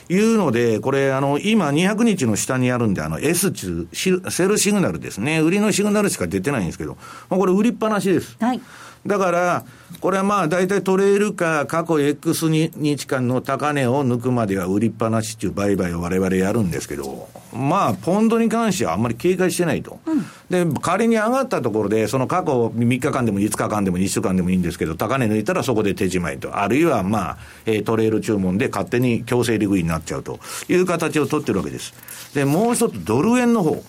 [0.10, 5.40] いうので、これ、あの、今200日の下にあるんで、あの、S 中、セルシグナルですね。
[5.40, 6.98] 売りのシグナルしか出てないんですけど、
[7.30, 8.38] まあこれ売りっぱなしです。
[8.40, 8.62] はい。
[9.08, 9.66] だから、
[10.02, 20.00] これはまあ大体トレールか過去 X 日間の高値を抜くまでは売りっぱなしっていう売買を我々やるんですけど、まあポンドに関してはあんまり警戒してないと。
[20.50, 26.58] で、仮に上がったところで、その過去3日間でも5日間でも1週間でもいいんですけど、高値抜いたらそこで手じまいと。
[26.58, 31.94] あるいはまあ、えートレール注文で勝手に強制利食いになっちゃうという形を取ってるわけです。
[32.36, 33.82] で、もう一つドル円の方。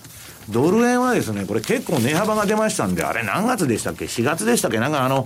[0.51, 4.79] ドル円はですね、これ結構値幅が出ましたんで、あれ何月でしたっけ ?4 月でしたっけ？
[4.79, 5.25] なんかあの、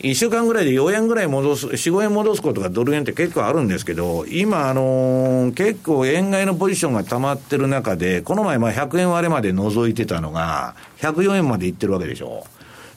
[0.00, 12.44] 1週間ぐらいで4円ぐらい戻す、4、5円戻すことがドル円って結構あるんですけど、今、あのー結構円買いのポジションが溜まってる中で、この前、まあ100円割れまで覗いてたのが、104円までいってるわけでしょ。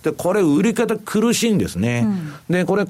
[0.04, 2.06] で、これ、売り方苦しいんですね。
[2.50, 2.86] で、これ、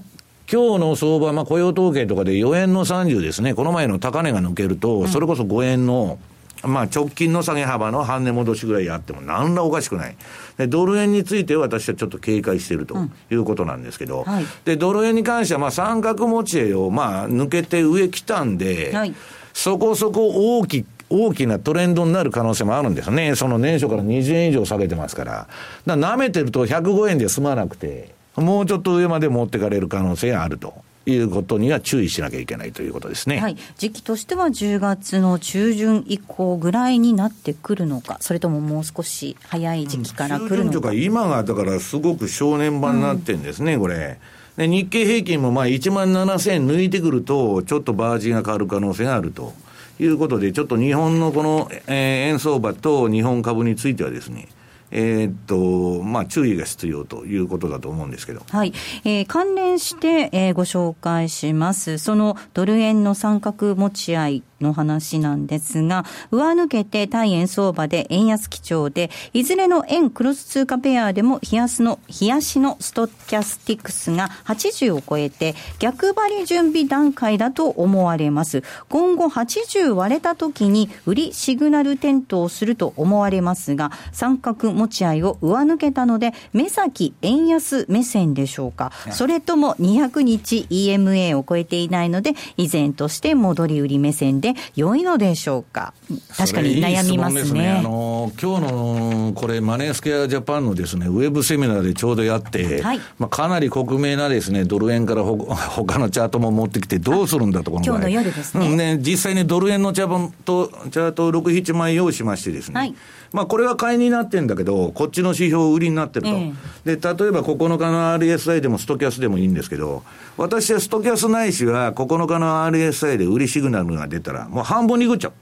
[0.51, 6.17] 今日の相場、まあ雇用統計とかで4円の30ですね、この前の高値が抜けると、それこそ5円の、
[6.63, 10.15] まあ直近の下げ幅の半値戻しぐらいあっても何らおかしくない。
[10.57, 12.95] で、ドル円については私はちょっと警戒していると
[13.29, 19.13] いうことなんですけど、はいで、ドル円に関してはまあ三角持ちをまあ抜けて上来たんで、はい
[19.53, 23.35] そこそこ大き大きなトレンドになる可能性もあるんですね。
[23.35, 25.31] その年初から20円以上下げてますから。
[25.31, 25.49] だか
[25.85, 30.75] ら舐めてると105円で済まなくて、もうちょっと上まで持ってかれる可能性があると
[31.07, 33.39] いうことには注意しなきゃいけないということですね。
[33.39, 40.55] はい、時期としては10月の中旬以降ぐらいになってくるのか、それとももう少し早い時期から来るのか。
[40.55, 44.19] 中旬とか今がだからすごく正念場になってんですね、これ。
[44.57, 49.53] で日経平均もまあ1万7000円抜いてくると、ちょっとバージンが変わる可能性があると
[49.99, 54.47] いうことで、ちょっと日本のこの、えー円相場と日本株についてはですね、
[54.91, 58.41] えーっと、まあ注意が必要ということだと思うんですけど。
[58.49, 58.73] はい、
[59.03, 61.97] えー関連して、えーご紹介します。
[61.97, 78.63] そのドル円の三角持ち合いの話なんですが、上抜けて対円相場で円安基調で、いずれの円クロス通貨ペアでも冷やすの、冷やしのストキャスティクスが80を超えて、逆張り準備段階だと思われます。
[78.89, 88.91] 今後80割れた時に売りシグナル点灯すると思われますが、三角持ち合いを上抜けたので、目先円安目線でしょうか。
[89.11, 95.93] それとも200日 EMA を超えていないので、依然として戻り売り目線で良いのでしょうか？
[96.37, 97.81] 確かに悩みますそれいいすあね。
[97.83, 102.99] の今日のこれ、マネースケアジャパンのですね、ウェブセミナーでちょうどやって、はい。
[103.19, 108.67] まあ、かなり克明なですね、ドル円からほ 他のチャートも持ってきて、どうするんだと、今日の夜ですね。
[108.69, 112.93] うんね、実際にドル円のチャートチャートを6、7枚用意しましてですね、はい
[113.31, 116.31] まあ、これは買いになってんだけど、こっちの指標売りになってると。
[116.31, 116.53] え
[116.85, 120.03] で、例えば9日の RSI でもストキャスでもいいんですけど、
[120.37, 125.33] 私はストキャスないしは9日の RSI で売りシグナルが出たら、もう半分にぐっちゃう。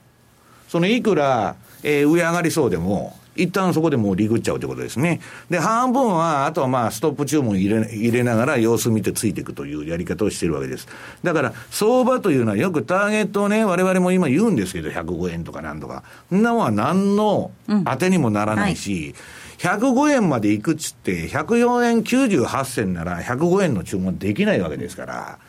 [0.67, 5.21] そのいくら、えー上上がりそうでも、一旦そこでもうリグっちゃうということですね。
[5.50, 10.88] で、半分は、あとはまあ、ストップ注文入れ入れながら様子見てついていくというやり方をしているわけです。
[11.24, 16.04] だから、相場というのはよくターゲットをね、我々も今言うんですけど、105円とかなんとか。
[16.30, 17.52] そんなもんは何の
[17.86, 19.15] 当てにもならないし、
[19.58, 25.39] 105円まで行くっつって、104円98銭なら105円の注文できないわけですから、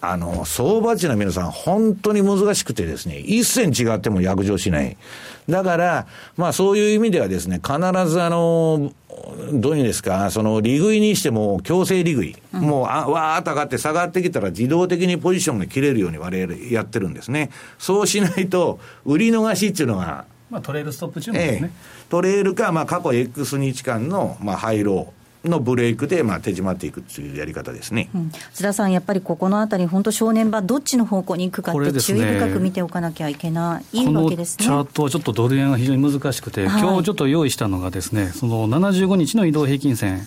[0.00, 4.96] あの、相場値の皆さん、本当に難しくてですね、一銭違っても約定しない。
[5.48, 6.06] だから、
[6.36, 7.78] まあそういう意味ではですね、必
[8.08, 8.92] ずあの、
[9.52, 17.50] どういうんですか、その利食いにしても強制利食い、うん、もうあわーっと上がって下がってきたら自動的にポジションが切れるように我々やってるんですね。
[17.78, 21.70] そうしないと、売り逃しっていうのが、まあ、トレールストップ中ですね、ええ、
[22.08, 25.25] トレールか、まあ、過去 X 日間の、まあ、ハイロー。
[25.48, 40.26] のブレイクで、まあ、手締まっていくというやり方ですね、うん、津田さん、やっぱりここのあたり、本当、正念場、どっちの方向に行くかって、注意深く見ておかなきゃいけないわけですね、チャートはちょっとドル円が非常に難しくて、はい、今日ちょっと用意したのがですね、その75日の移動平均線。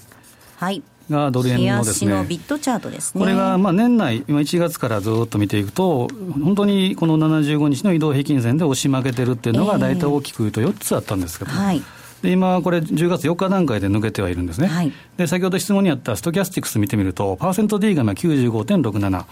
[0.58, 0.84] はい。
[1.10, 3.20] がドル円のですね、ビットチャートですね。
[3.22, 6.08] これがまあ年内、今1月からずっと見ていくと、
[6.42, 11.82] 本当にこの75日の移動平均線で押し負けてるっていうのが、大体大きく言うと4つあったんですけど、はい、
[12.22, 19.26] で今、これ、10月4日段階で抜けてはいるんですね、はい、で先ほど質問にあったストキャスティクス見てみると、パーセント D が95.67、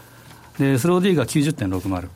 [0.60, 2.10] でスロー D が90.60。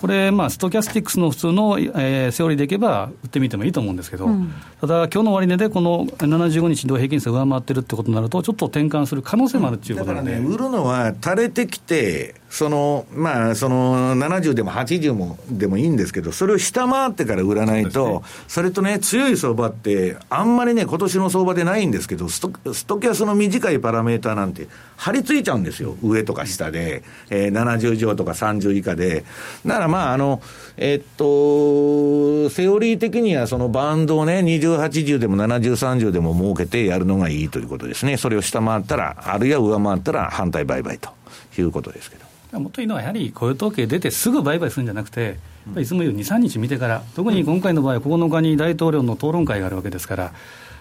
[0.00, 25.96] これ、まあ、ストキャスティックスの普通の、えー、セオリーでいけば、売ってみてもいいと思うんですけど、うん、ただ、今日の終値でこの75日移動平均線上回ってるってことになると、ちょっと転換する可能性もあるっていうことなんで、ね、売るのは垂れてきて、その、まあ、その、70でも80もでもいいんですけど、それを下回ってから売らないと、そ、ね,、れとね、強い相場って、あんまりね、今年の相場でないんですけど、ストストキャスの短いパラメーターなんて、張り付いちゃうんですよ。
[26.02, 29.24] 上とか下で、えー、70以上とか30以下で。
[29.64, 30.42] だからまあ、あの、
[30.76, 38.16] えっと、セオリー的にはそのバンドをね、20、80でも70、30でも設けてやるのがいいということですね。
[38.16, 41.10] それを下回ったら、あるいは上回ったら反対売買と
[41.56, 42.29] いうことですけど。
[42.52, 45.38] もっといいのは、やはり雇用統計出てすぐ売買するんじゃなくて、
[45.78, 50.32] いつも言う2、3日見てから、特に今回の場合は9日に大統領の討論会があるわけですから、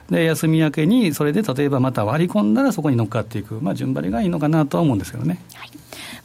[0.10, 5.40] で休み明けに、それで例えばまた割り込んだら、そこに乗っかっていく、まあ、順張りがいいのかなとは思うんですけどね。
[5.54, 5.70] はい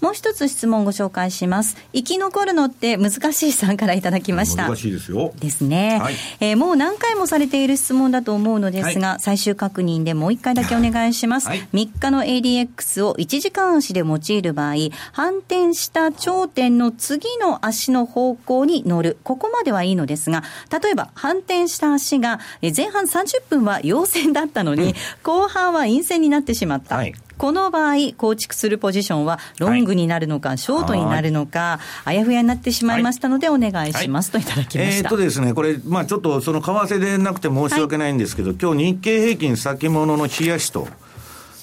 [0.04, 1.78] もう一つ質問ご紹介します。
[1.94, 4.64] 生き残るのって難しいさんからいただきました。
[4.64, 5.32] 難しいですよ。
[5.38, 5.98] ですね。
[5.98, 11.48] はい、えー、もう何回もされている質問だと思うのですが、はい、最終確認でもう一回だけお願いします。
[11.48, 14.74] はい、3日の ADX を1時間足で用いる場合、
[15.12, 19.16] 反転した頂点の次の足の方向に乗る。
[19.22, 26.96] ここまではいいのですが、例えば反転した足が前半30分は陽線だったのに、うん、後半は陰線になってしまった。
[26.96, 27.14] はい。
[27.36, 34.98] この場合、構築するポジションはロングになるのか、はい、ショートになるのか、あやふやになってしまいましたので、お願いします、はい、といただきました。
[34.98, 40.88] えー、っとですね、これ、まあちょっとその為替でなくて申し訳ないんですけど、はい、今日日経平均先物の冷やしと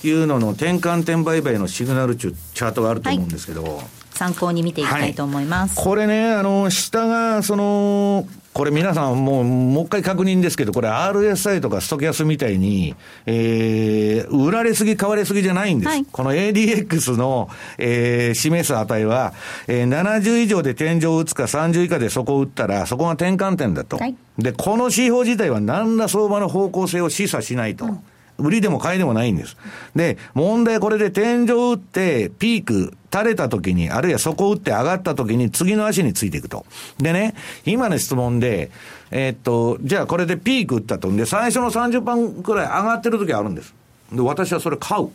[0.03, 3.81] いうのの転換点売買のシグナルチャートがあると思うんですけど、
[4.13, 5.75] 参考に見ていきたいと思います。
[5.75, 12.95] これね、あの、下が、その、これ皆さんもう、もう一回確認ですけど、これ RSI とかストキャスみたいに、
[13.25, 15.89] えー、売られすぎ、買われすぎじゃないんです。
[15.89, 19.33] はい、この ADX の、えー、示す値は、
[19.67, 23.97] えー、70以上で天井を打つか30以下でそこを打ったら、そこが転換点だと。
[23.97, 27.85] はい、で、この指標自体は何ら相場の方向性を示唆しないと。
[27.85, 28.03] うん
[28.41, 29.57] 売りでも買いでもないんです。
[29.95, 36.65] で、問題これで天井打って、ピーク、垂れた時に、あるいは底を打って上がった時に、次の足についていくと。
[36.97, 37.35] でね、
[37.65, 38.71] 今の質問で、
[39.11, 41.11] えー、っと、じゃあこれでピーク打ったと。
[41.11, 43.73] で、最初の30番くらい上がってる時あるんです。
[44.11, 45.09] で、私はそれ買う。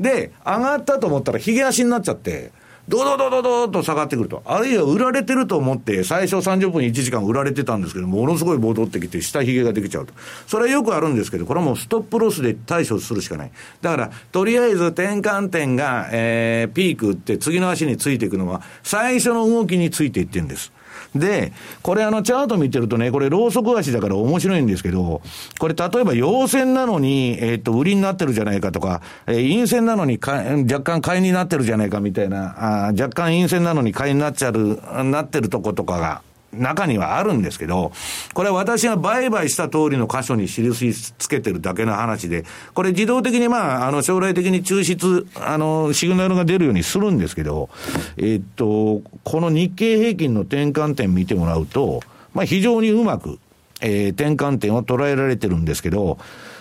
[0.00, 2.52] で、上がったと思ったら、髭足になっちゃって、
[2.88, 4.42] ドドドドドと下がってくると。
[4.44, 10.14] あるいは売られてると思って、最初30分1時間売られてたんですけど、ものすごい戻ってきて、下髭ができちゃうと。
[10.46, 13.50] それはよくあるんですけど、これはもうストップロスで対処するしかない。
[13.82, 20.72] だから、とりあえず転換点が、えー、ピークって次の足についていくのは、最初の動きについていってるんです。
[21.18, 21.52] で、
[21.82, 25.22] これあのチャート見てるとね、これローソク足だから面白いんですけど、
[25.58, 36.22] これ例えば陽線なのに、えっ、と、売りになってるじゃないかとか、えー、陰線なのにか若干買いになってるじゃないかみたいな、あ若干陰線なのに買いになっちゃう、なってるとことかが、
[36.58, 37.92] 中にはあるんですけど、
[38.34, 42.44] これは私が売買した通りの箇所に印つけてるだけの話で、
[42.74, 47.68] これ自動的にまあ、あの、将来的に抽出、あの、シグナルが出るようにするんですけど、
[48.16, 52.02] えっと、この日経平均の転換点見てもらうと、
[52.34, 53.38] まあ非常にうまく、
[53.80, 56.18] えー、転換点を捉えられてるんですけど、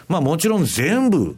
[0.07, 1.35] まあもちろん全部、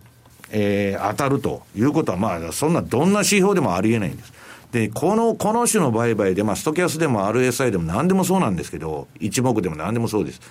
[0.51, 4.33] えー、当たるということは、まあ、そんなどんな指標でもありえないんです。
[4.71, 10.41] で、この、この種の売買で、まあ、ストキャスでも RSI でも何でもそうなんですけど、一目でも何でもそうです。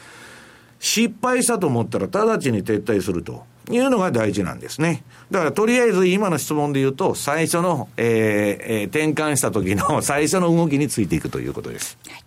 [0.79, 5.05] 失敗したと思ったら直ちに撤退するというのが大事なんですね。
[5.31, 11.99] だからとりあえず今の質問で言うと、最初の、えーえー、転換した時の 最初の動きについていくということです。
[12.09, 12.23] はい、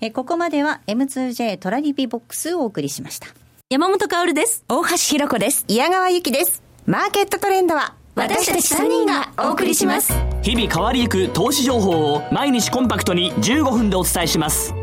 [0.00, 3.28] えここまでは M2J トラリピボックスをお送りしました。
[3.70, 4.64] 山本薫です。
[4.68, 5.64] 大橋弘子です。
[5.68, 6.62] 矢川由紀です。
[6.86, 10.12] マーケットトレンドは私たち3人がお送りします。
[10.42, 14.74] 日々変わりゆく投資情報を毎日コンパクトに15分でお伝えします。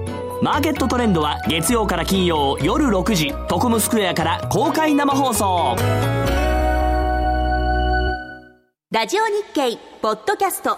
[0.41, 5.75] マーケットトレンドは月曜から金曜夜6時トコムスクエアから公開生放送。
[8.91, 10.77] ラジオ日経ポッドキャスト。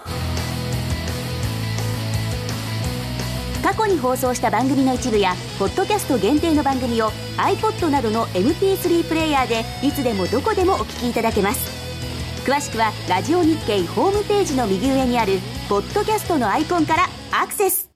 [3.62, 11.87] 過去に放送した番組の一部やポッドキャスト限定の番組を iPod などの MP3 プレイヤーでいつでもどこでもお聞きいただけます
[12.48, 15.34] 詳しくはラジオ日経ホームページの右上にある
[15.68, 17.90] ポッドキャストのアイコンからアクセス。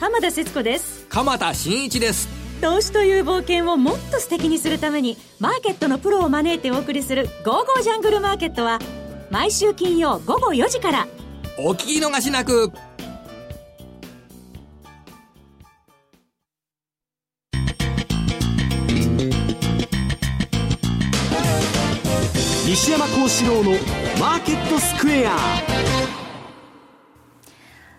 [0.00, 1.04] 浜田節子です。
[1.10, 2.26] 鎌田新一です。
[2.62, 8.78] 投資という冒険をもっと素敵にするためにマーケットのプロを招いてお送りする「ゴーゴージャングルマーケット」は
[9.30, 11.06] 毎週金曜午後4時から。
[11.58, 12.72] お聞き逃しなく
[22.70, 23.72] 西山幸四郎の
[24.20, 25.36] マーケットスクエア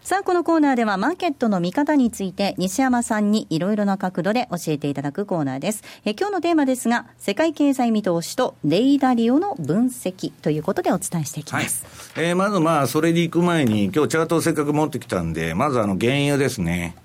[0.02, 5.84] さあ、このコーナーではマーケットの見方について西山さんにいろいろな角度で教えていただくコーナーです。
[6.06, 11.86] え今日のテーマですが、世界経済見通しとレイダリオの分析ということでお伝えしていきます。
[12.16, 16.96] はい、えー、まずまあ、それで行く前に、今日チャートをせっかく持ってきたんで、まずあの、原油ですね。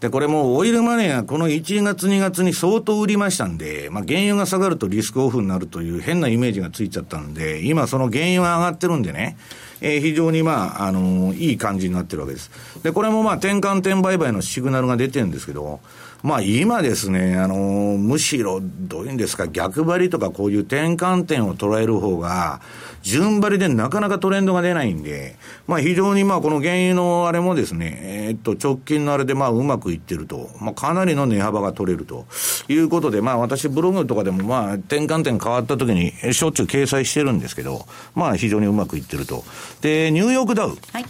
[0.00, 9.38] で、これもオイルマネーがこの1月2月に相当売りましたんで、まあ原油が下がるとリスクオフになるという変なイメージがついちゃったんで、今その原油は上がってるんでね、
[9.80, 12.50] えー、非常にまあ、あのー、いい感じになってるわけです。
[12.82, 15.80] で、これもまあ転換点売買のシグナルが出てるんですけど、
[16.26, 22.60] まあ今ですね、あのー、むしろ、どういうんですか、逆張りとかこういう転換点を捉える方が、
[23.02, 25.36] 順張りでなかなかトレンドが出ないんで、
[25.68, 32.26] まあ非常にまあこの原油のあれもですね、えー、っと直近のあれでまあうまくいってると、まあかなりの値幅が取れると
[32.66, 39.44] いうことで、まあ私ブログとかでもまあ転換点変わった時にしょっちゅう掲載してるんですけど、まあ非常にうまくいってると。
[39.80, 40.76] で、ニューヨークダウ。
[40.92, 41.04] はい。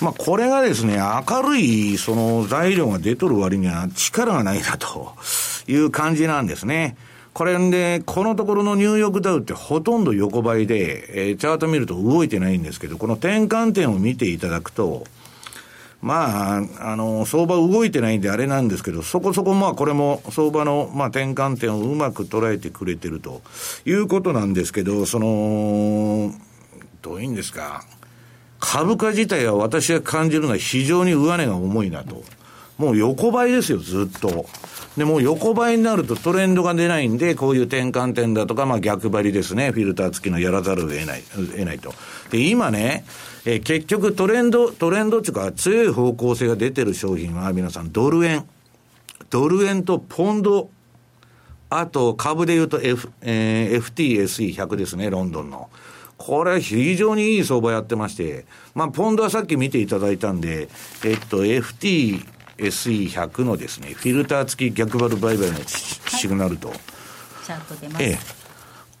[0.00, 5.14] まあ、これがですね、明るい、その材料が出とる割には力がないなと
[5.66, 6.96] いう感じなんですね。
[7.32, 15.04] これんで、このところのニューヨークダウってほとんど横ばいで、えー、チャート見ると動いてないんですけど、この転換点を見ていただくと、
[16.00, 23.42] まあ、あの、相場動いてないんであれなんですけど、そこそこまあこれも相場のまあ転換点をうまく捉えてくれてると
[23.86, 26.32] いうことなんですけど、その、
[27.00, 27.84] どういうんですか。
[28.60, 32.22] 株価自体は私が感じるのは非常に上値が重いなと。
[32.78, 34.46] もう横ばいですよ、ずっと。
[34.96, 39.70] で、もう横ばいになるとトレンドが出ないんで、こういう転換点だとか、まあ逆張りですね。
[39.70, 41.92] フィルター付きのやらざるを得ない、得ないと。
[42.30, 43.04] で、今ね、
[43.44, 48.44] えー、結局トレンド、トレンドっていうか強い方向性が出てる商品は皆さんドル円。
[49.30, 50.70] ドル円とポンド。
[51.70, 55.70] あと株で言うと F、えー、FTSE100 ですね、ロンドンの。
[56.16, 58.44] これ非常にいい相場やってまして、
[58.74, 60.68] まあ、ポンドはさっき見ていただいたんで、
[61.04, 66.68] えっと、FTSE100 のですね、フィルター付き逆張る売買のシグナルと。
[66.68, 66.78] はい、
[67.44, 68.02] チャート出ます。
[68.02, 68.18] ええ。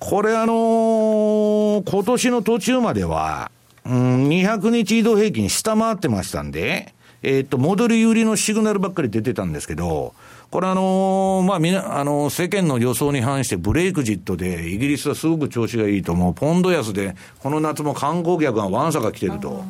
[0.00, 3.50] これあのー、今年の途中までは、
[3.86, 6.92] うん、200日移動平均下回ってましたんで、
[7.22, 10.14] えっと、戻り売りのシグナルばっかり出てたんですけど、
[10.54, 19.64] これあのー、まあ、みな、あのー、世間の予想に反してブレイクジットで、イギリスはすごく調子がいいと、もうポンド安で、この夏も観光客がわんさか来てると。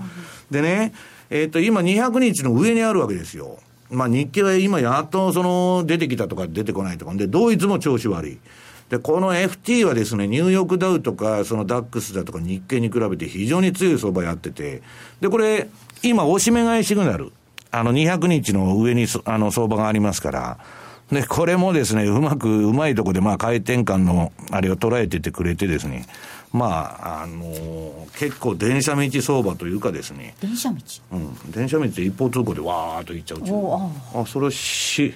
[0.51, 0.93] でね、
[1.31, 3.57] えっ、と、今200日の上にあるわけですよ。
[3.89, 7.15] まあ、日経は今やっとその、出てきたとか出てこないとか。
[7.15, 8.39] で、ドイツも調子悪い。
[8.91, 14.83] で、この FT はですね、ニューヨークダウとか、そのダックスだとか日経に比べて非常に強い相場やってて、
[15.23, 15.67] で、これ、
[16.03, 17.33] 今、押し目買いシグナル。
[17.75, 20.59] あの、200日の上に、あの、相場がありますから、
[21.11, 26.07] で、これもですね、うまく、うまいとこで、まあ、回転感の、あれを捉えててくれてですね、
[26.53, 26.67] ま
[27.03, 30.37] あ、あのー、結構電車道相場というかですね。
[30.41, 30.77] 電車道？
[31.13, 31.51] うん。
[31.51, 33.43] 電車道って一方通行でわーっと行っちゃうう
[34.23, 35.15] あ、それし、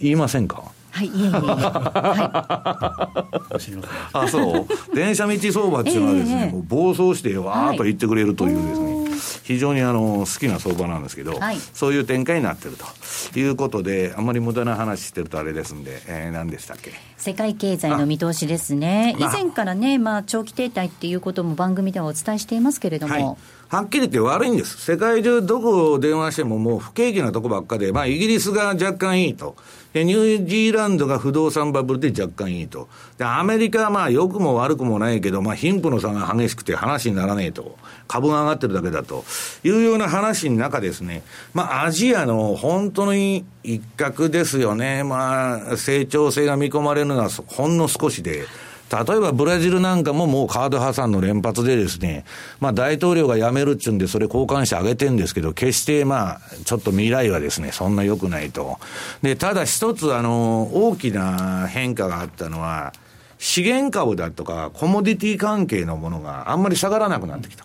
[0.00, 0.64] 言いませんか？
[0.90, 1.30] はい、いえいえいえ。
[1.34, 2.14] は
[3.52, 3.58] い。
[4.14, 4.66] あ、そう。
[4.94, 8.93] 電車道相場っていうのはですね、えー、暴走してわーっと行ってくれるというですね、はい、
[9.44, 12.86] 非常にあの、好きな相場なんですけど、はい、そういう展開になってると。
[13.38, 16.92] いうことで、あんまり無駄な話してるとあれですんで、えー、何でしたっけ？
[17.16, 19.14] 世界経済の見通しですね。
[19.18, 23.36] 以前からね、まあ、長期停滞っていうことも番組ではお伝えしていますけれども、はい
[23.74, 24.80] はっきり言って悪いんです。
[24.80, 29.56] 世界中どこを電話してももう不景気なとこばっかで、まあイギリスが若干いいと。
[29.92, 32.88] で、ニュージーランドが不動産バブルで若干いいと。
[33.18, 37.76] で、アメリカはまあ良くも悪くもないけど、まあ貧富の差が激しくて話にならねえと。
[38.06, 39.24] 株が上がってるだけだと。
[39.64, 41.24] いうような話の中ですね。
[41.52, 45.02] まあアジアの本当に一角ですよね。
[45.02, 48.44] まあ成長性が見込まれるのはほんの少しで。
[48.92, 52.24] 例えばブラジルなんかももうカード破産の連発でですね、
[52.60, 58.78] まあ大統領が辞めるっちゅうんでそれ交換してあげてんですけど、決してまあ、ちょっと未来はですね、そんな良くないと。
[59.22, 62.92] で、ただ一つあの、大きな変化があったのは、
[63.38, 67.64] 資源株だとかコモディティ関係のものがあんまり下がらなくなってきた。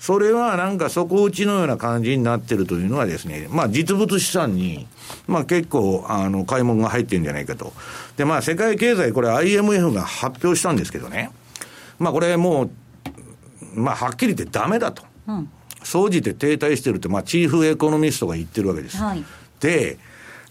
[0.00, 4.86] それはなんか底打ちのような感じになってるというのはですね、まあ実物資産に、
[5.26, 7.72] まあ結構、あの、買い物が入ってるんじゃないかと。
[8.16, 11.30] で、まあ世界経済、これ IMF が発表したんですけどね、
[11.98, 12.70] まあこれもう、
[13.74, 15.02] まあはっきり言ってダメだと。
[15.26, 15.50] うん、
[15.82, 18.98] 総じて停滞してるって、まあチーフエコノミストが言ってるわけです。
[18.98, 19.24] はい、
[19.60, 19.98] で、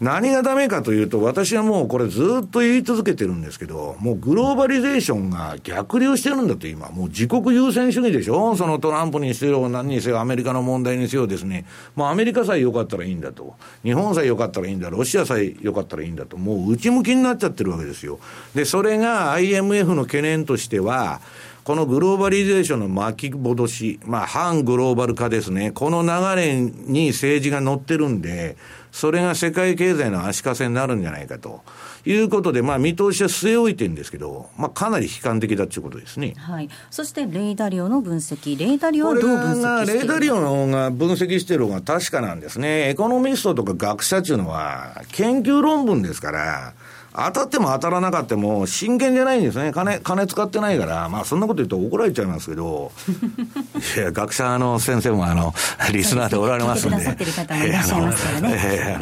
[0.04, 6.90] 何がダメかというと、私はもうこれずっと言い続けてるんですけど、もうグローバリゼーションが逆流してるんだと、今。
[6.90, 8.58] もう自国優先主義でしょ？
[8.58, 11.66] そのトランプにせよ、何にせよ、アメリカの問題にせよですね。
[11.96, 13.56] もうアメリカさえ良かったらいいんだと。
[13.84, 14.90] 日本さえ良かったらいいんだ。
[14.90, 16.36] ロシアさえ良かったらいいんだと。
[16.36, 18.20] もう内向きになっちゃってるわけですよ。
[18.54, 21.22] で、それが IMF の懸念としては、
[21.64, 25.72] このグローバリゼーションの巻き戻し、まあ、反グローバル化ですね。
[25.72, 28.58] この流れに政治が乗ってるんで、
[28.92, 31.62] それが世界経済の足かせになるんじゃないかと。
[32.06, 46.74] いうことで、まあ、見通しは据え置いてるんですけど、まあ、かなり悲観的だということですね、はい、そしてレーダリオの分析、レーダリオはどう分析レーダリオの方が分析してる方が確かなんですね、エコノミストとか学者っていうのは、研究論文ですから、
[47.16, 49.72] 当たっても当たらなかったも真剣じゃないんですね。
[49.72, 52.92] 金、金使ってないから、まあそんなこと言うと怒られちゃいますけど、
[53.98, 55.54] いや、学者の先生もあの、
[55.92, 57.16] リスナーでおられますんで。
[58.56, 58.98] え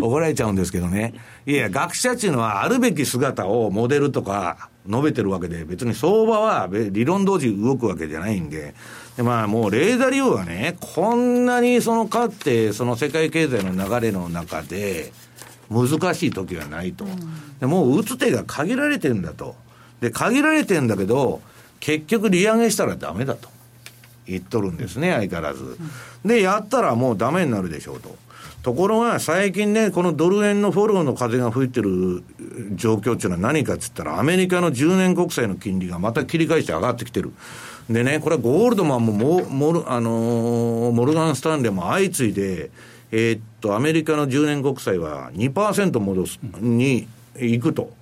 [0.00, 1.14] 怒られちゃうんですけどね。
[1.46, 8.74] いや、学者っていうのはあるべき姿をモデルとか述べてるわけで、別に相場は理論通り動くわけじゃないんで、
[9.16, 15.12] でまあもうレーダー利用はね、こんなにそのかって、その世界経済の流れの中で、
[15.70, 17.06] 難しい時はないと、
[17.66, 19.56] もう打つ手が限られてるんだと、
[20.00, 21.40] で限られてるんだけど、
[21.80, 23.48] 結局、利上げしたらだめだと
[24.26, 25.78] 言っとるんですね、相変わらず。
[26.24, 28.16] で、やったらもうだめになるでしょうと。
[28.62, 32.24] ところが、最近ね、このドル円のフォローの風が吹いてる
[32.74, 37.32] 状況っていうのは何かっつったら、アメリカの10年国債の金利がまた切り返して上がってきてる。
[37.88, 42.70] でね、これはゴールドマンもモモル、あのー、モルガン・スタンレーも相次いで、
[43.12, 47.92] えー、っと、アメリカの10年国債は2%戻す、に行くと。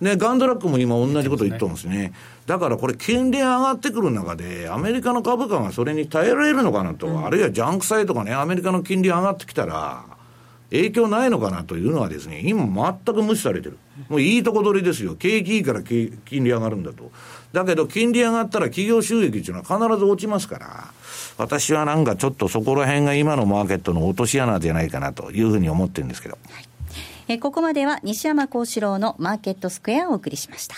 [0.00, 2.12] で、ガンドラックも今同じこと言ってるんですね。
[2.46, 10.04] だからこれ、金利上がってくる中で、アメリカの株価がそれに耐えられるのかなと、うん、あるいはジャンク債とかね、アメリカの金利上がってきたら、
[10.70, 13.76] 影響ないのかなというのはですね、今全く無視されてる。
[14.08, 15.16] もういいとこ取りですよ。
[15.16, 17.10] 景気いいから金利上がるんだと。
[17.52, 20.92] だけど、金利上がったら企業収益っていうのは必ず落ちますから、
[21.40, 26.36] 私はなんかちょっとそこら辺が今のマーケットの落とし穴じゃないかなというふうに思ってるんですけど。
[26.50, 26.64] はい、
[27.28, 30.76] えここまでは西山幸四郎のマーケットスクエアをお送りしました。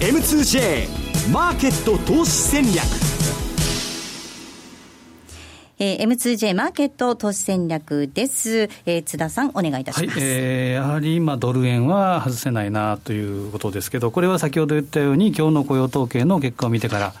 [0.00, 3.05] M2J マーケット投資戦略
[5.78, 8.70] えー、M2J マーケット投資戦略です。
[8.86, 10.18] えー、津田さん、お願いいたします。
[10.18, 17.12] はい、えー、やはり今、ドル円は外せないなということですけど、これは先ほど言ったように、今日の雇用統計の結果を見てから、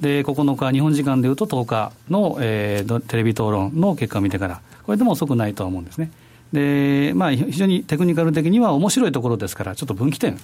[0.00, 6.10] で、9日、日本時間でいうと10日の、えー、テレビ討論の結果を見てから、これでも遅くないとは思うんですね。
[6.52, 10.36] で、まあ、非常にテクニカル的には面白いところですから、ちょっと分岐点。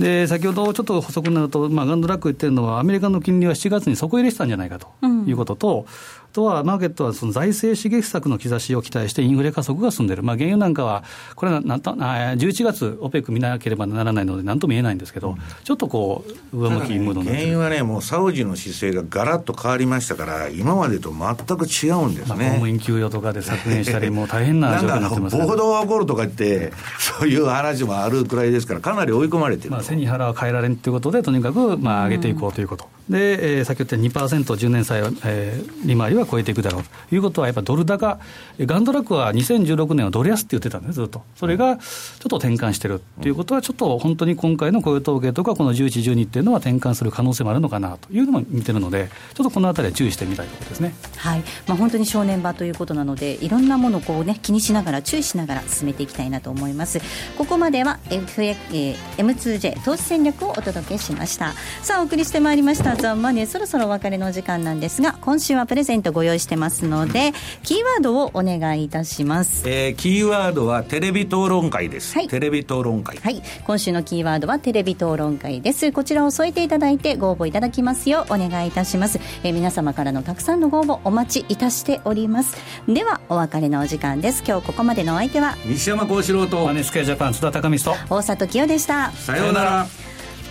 [0.00, 4.88] で、先ほどちょっと補足になると、まあ、ガンドラック言ってるのは、アメリカの金利は7月に底入れしたんじゃないかと
[5.28, 11.04] いうことと、うんとは、マーケットはその財政刺激策の兆しを期待して、インフレ加速が進んでる、まあ、原油なんかは、
[11.36, 22.34] これはなんと11月、オペック見なければならないので、なんとも言えないんですけど、ちょっとこう、上向きムードになって、原油はね、もうサウジの姿勢がガラッと変わりましたから、今までと全く違うんですね。
[22.34, 29.70] まあ、公務員給与とかで削減したり、もう大変な状況になってます、ね、暴動が起こるとか言って、そういう話もあるくらいですから、かなり追い込まれてる。
[29.70, 32.88] まあ、背に腹は変えられんということで、とにかくまあ上げていこうということ。
[33.08, 38.20] で、えー、先ほど言った2%、10年債、えー、利回りは超えていくだろうということは、やっぱドル高、
[38.60, 41.22] ガンドラックは2016年はドル安って言ってたんです、ずっと。
[41.36, 50.94] それがちょっと転換してるっていうことは、ちょっと本当に今回の雇用統計とか、この11、12っていうのは転換する可能性もあるのかなというのも見てるので、ちょっとこのあたりは注意してみたいところですね。
[51.16, 57.00] はいまあ、本当に正念場ということなので、いろんなものをこう、ね、気にしながら、注意しながら進めていきたいなと思います。
[57.36, 61.52] ここまでは F、えー、M2J 投資戦略をお届けしました。
[61.82, 67.32] さあ、お送りしてまいりました、ザ・マネー、そろそろお別れの時間なんですが、今週はプレゼントトご用意してますので、
[67.62, 69.68] キーワードをお願いいたします。
[69.68, 73.42] えー、キーワードはテレビ討論会です、はいテレビ討論会はい。
[73.64, 75.90] 今週のキーワードはテレビ討論会です。
[75.92, 79.18] こちらを添えていただいてご応募いただきますようお願いいたします。
[79.42, 82.56] えー皆様からのたくさんのご応募お待ちいたしております。
[82.88, 84.42] では、お別れのお時間です。
[84.46, 89.12] 今日ここまでのお相手は、西山幸四郎とマネースクエアジャパン津田隆美と大里清でした。
[89.12, 89.86] さようなら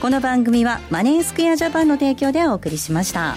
[0.02, 3.36] この番組はマネースクエアジャパンの提供でお送りしました。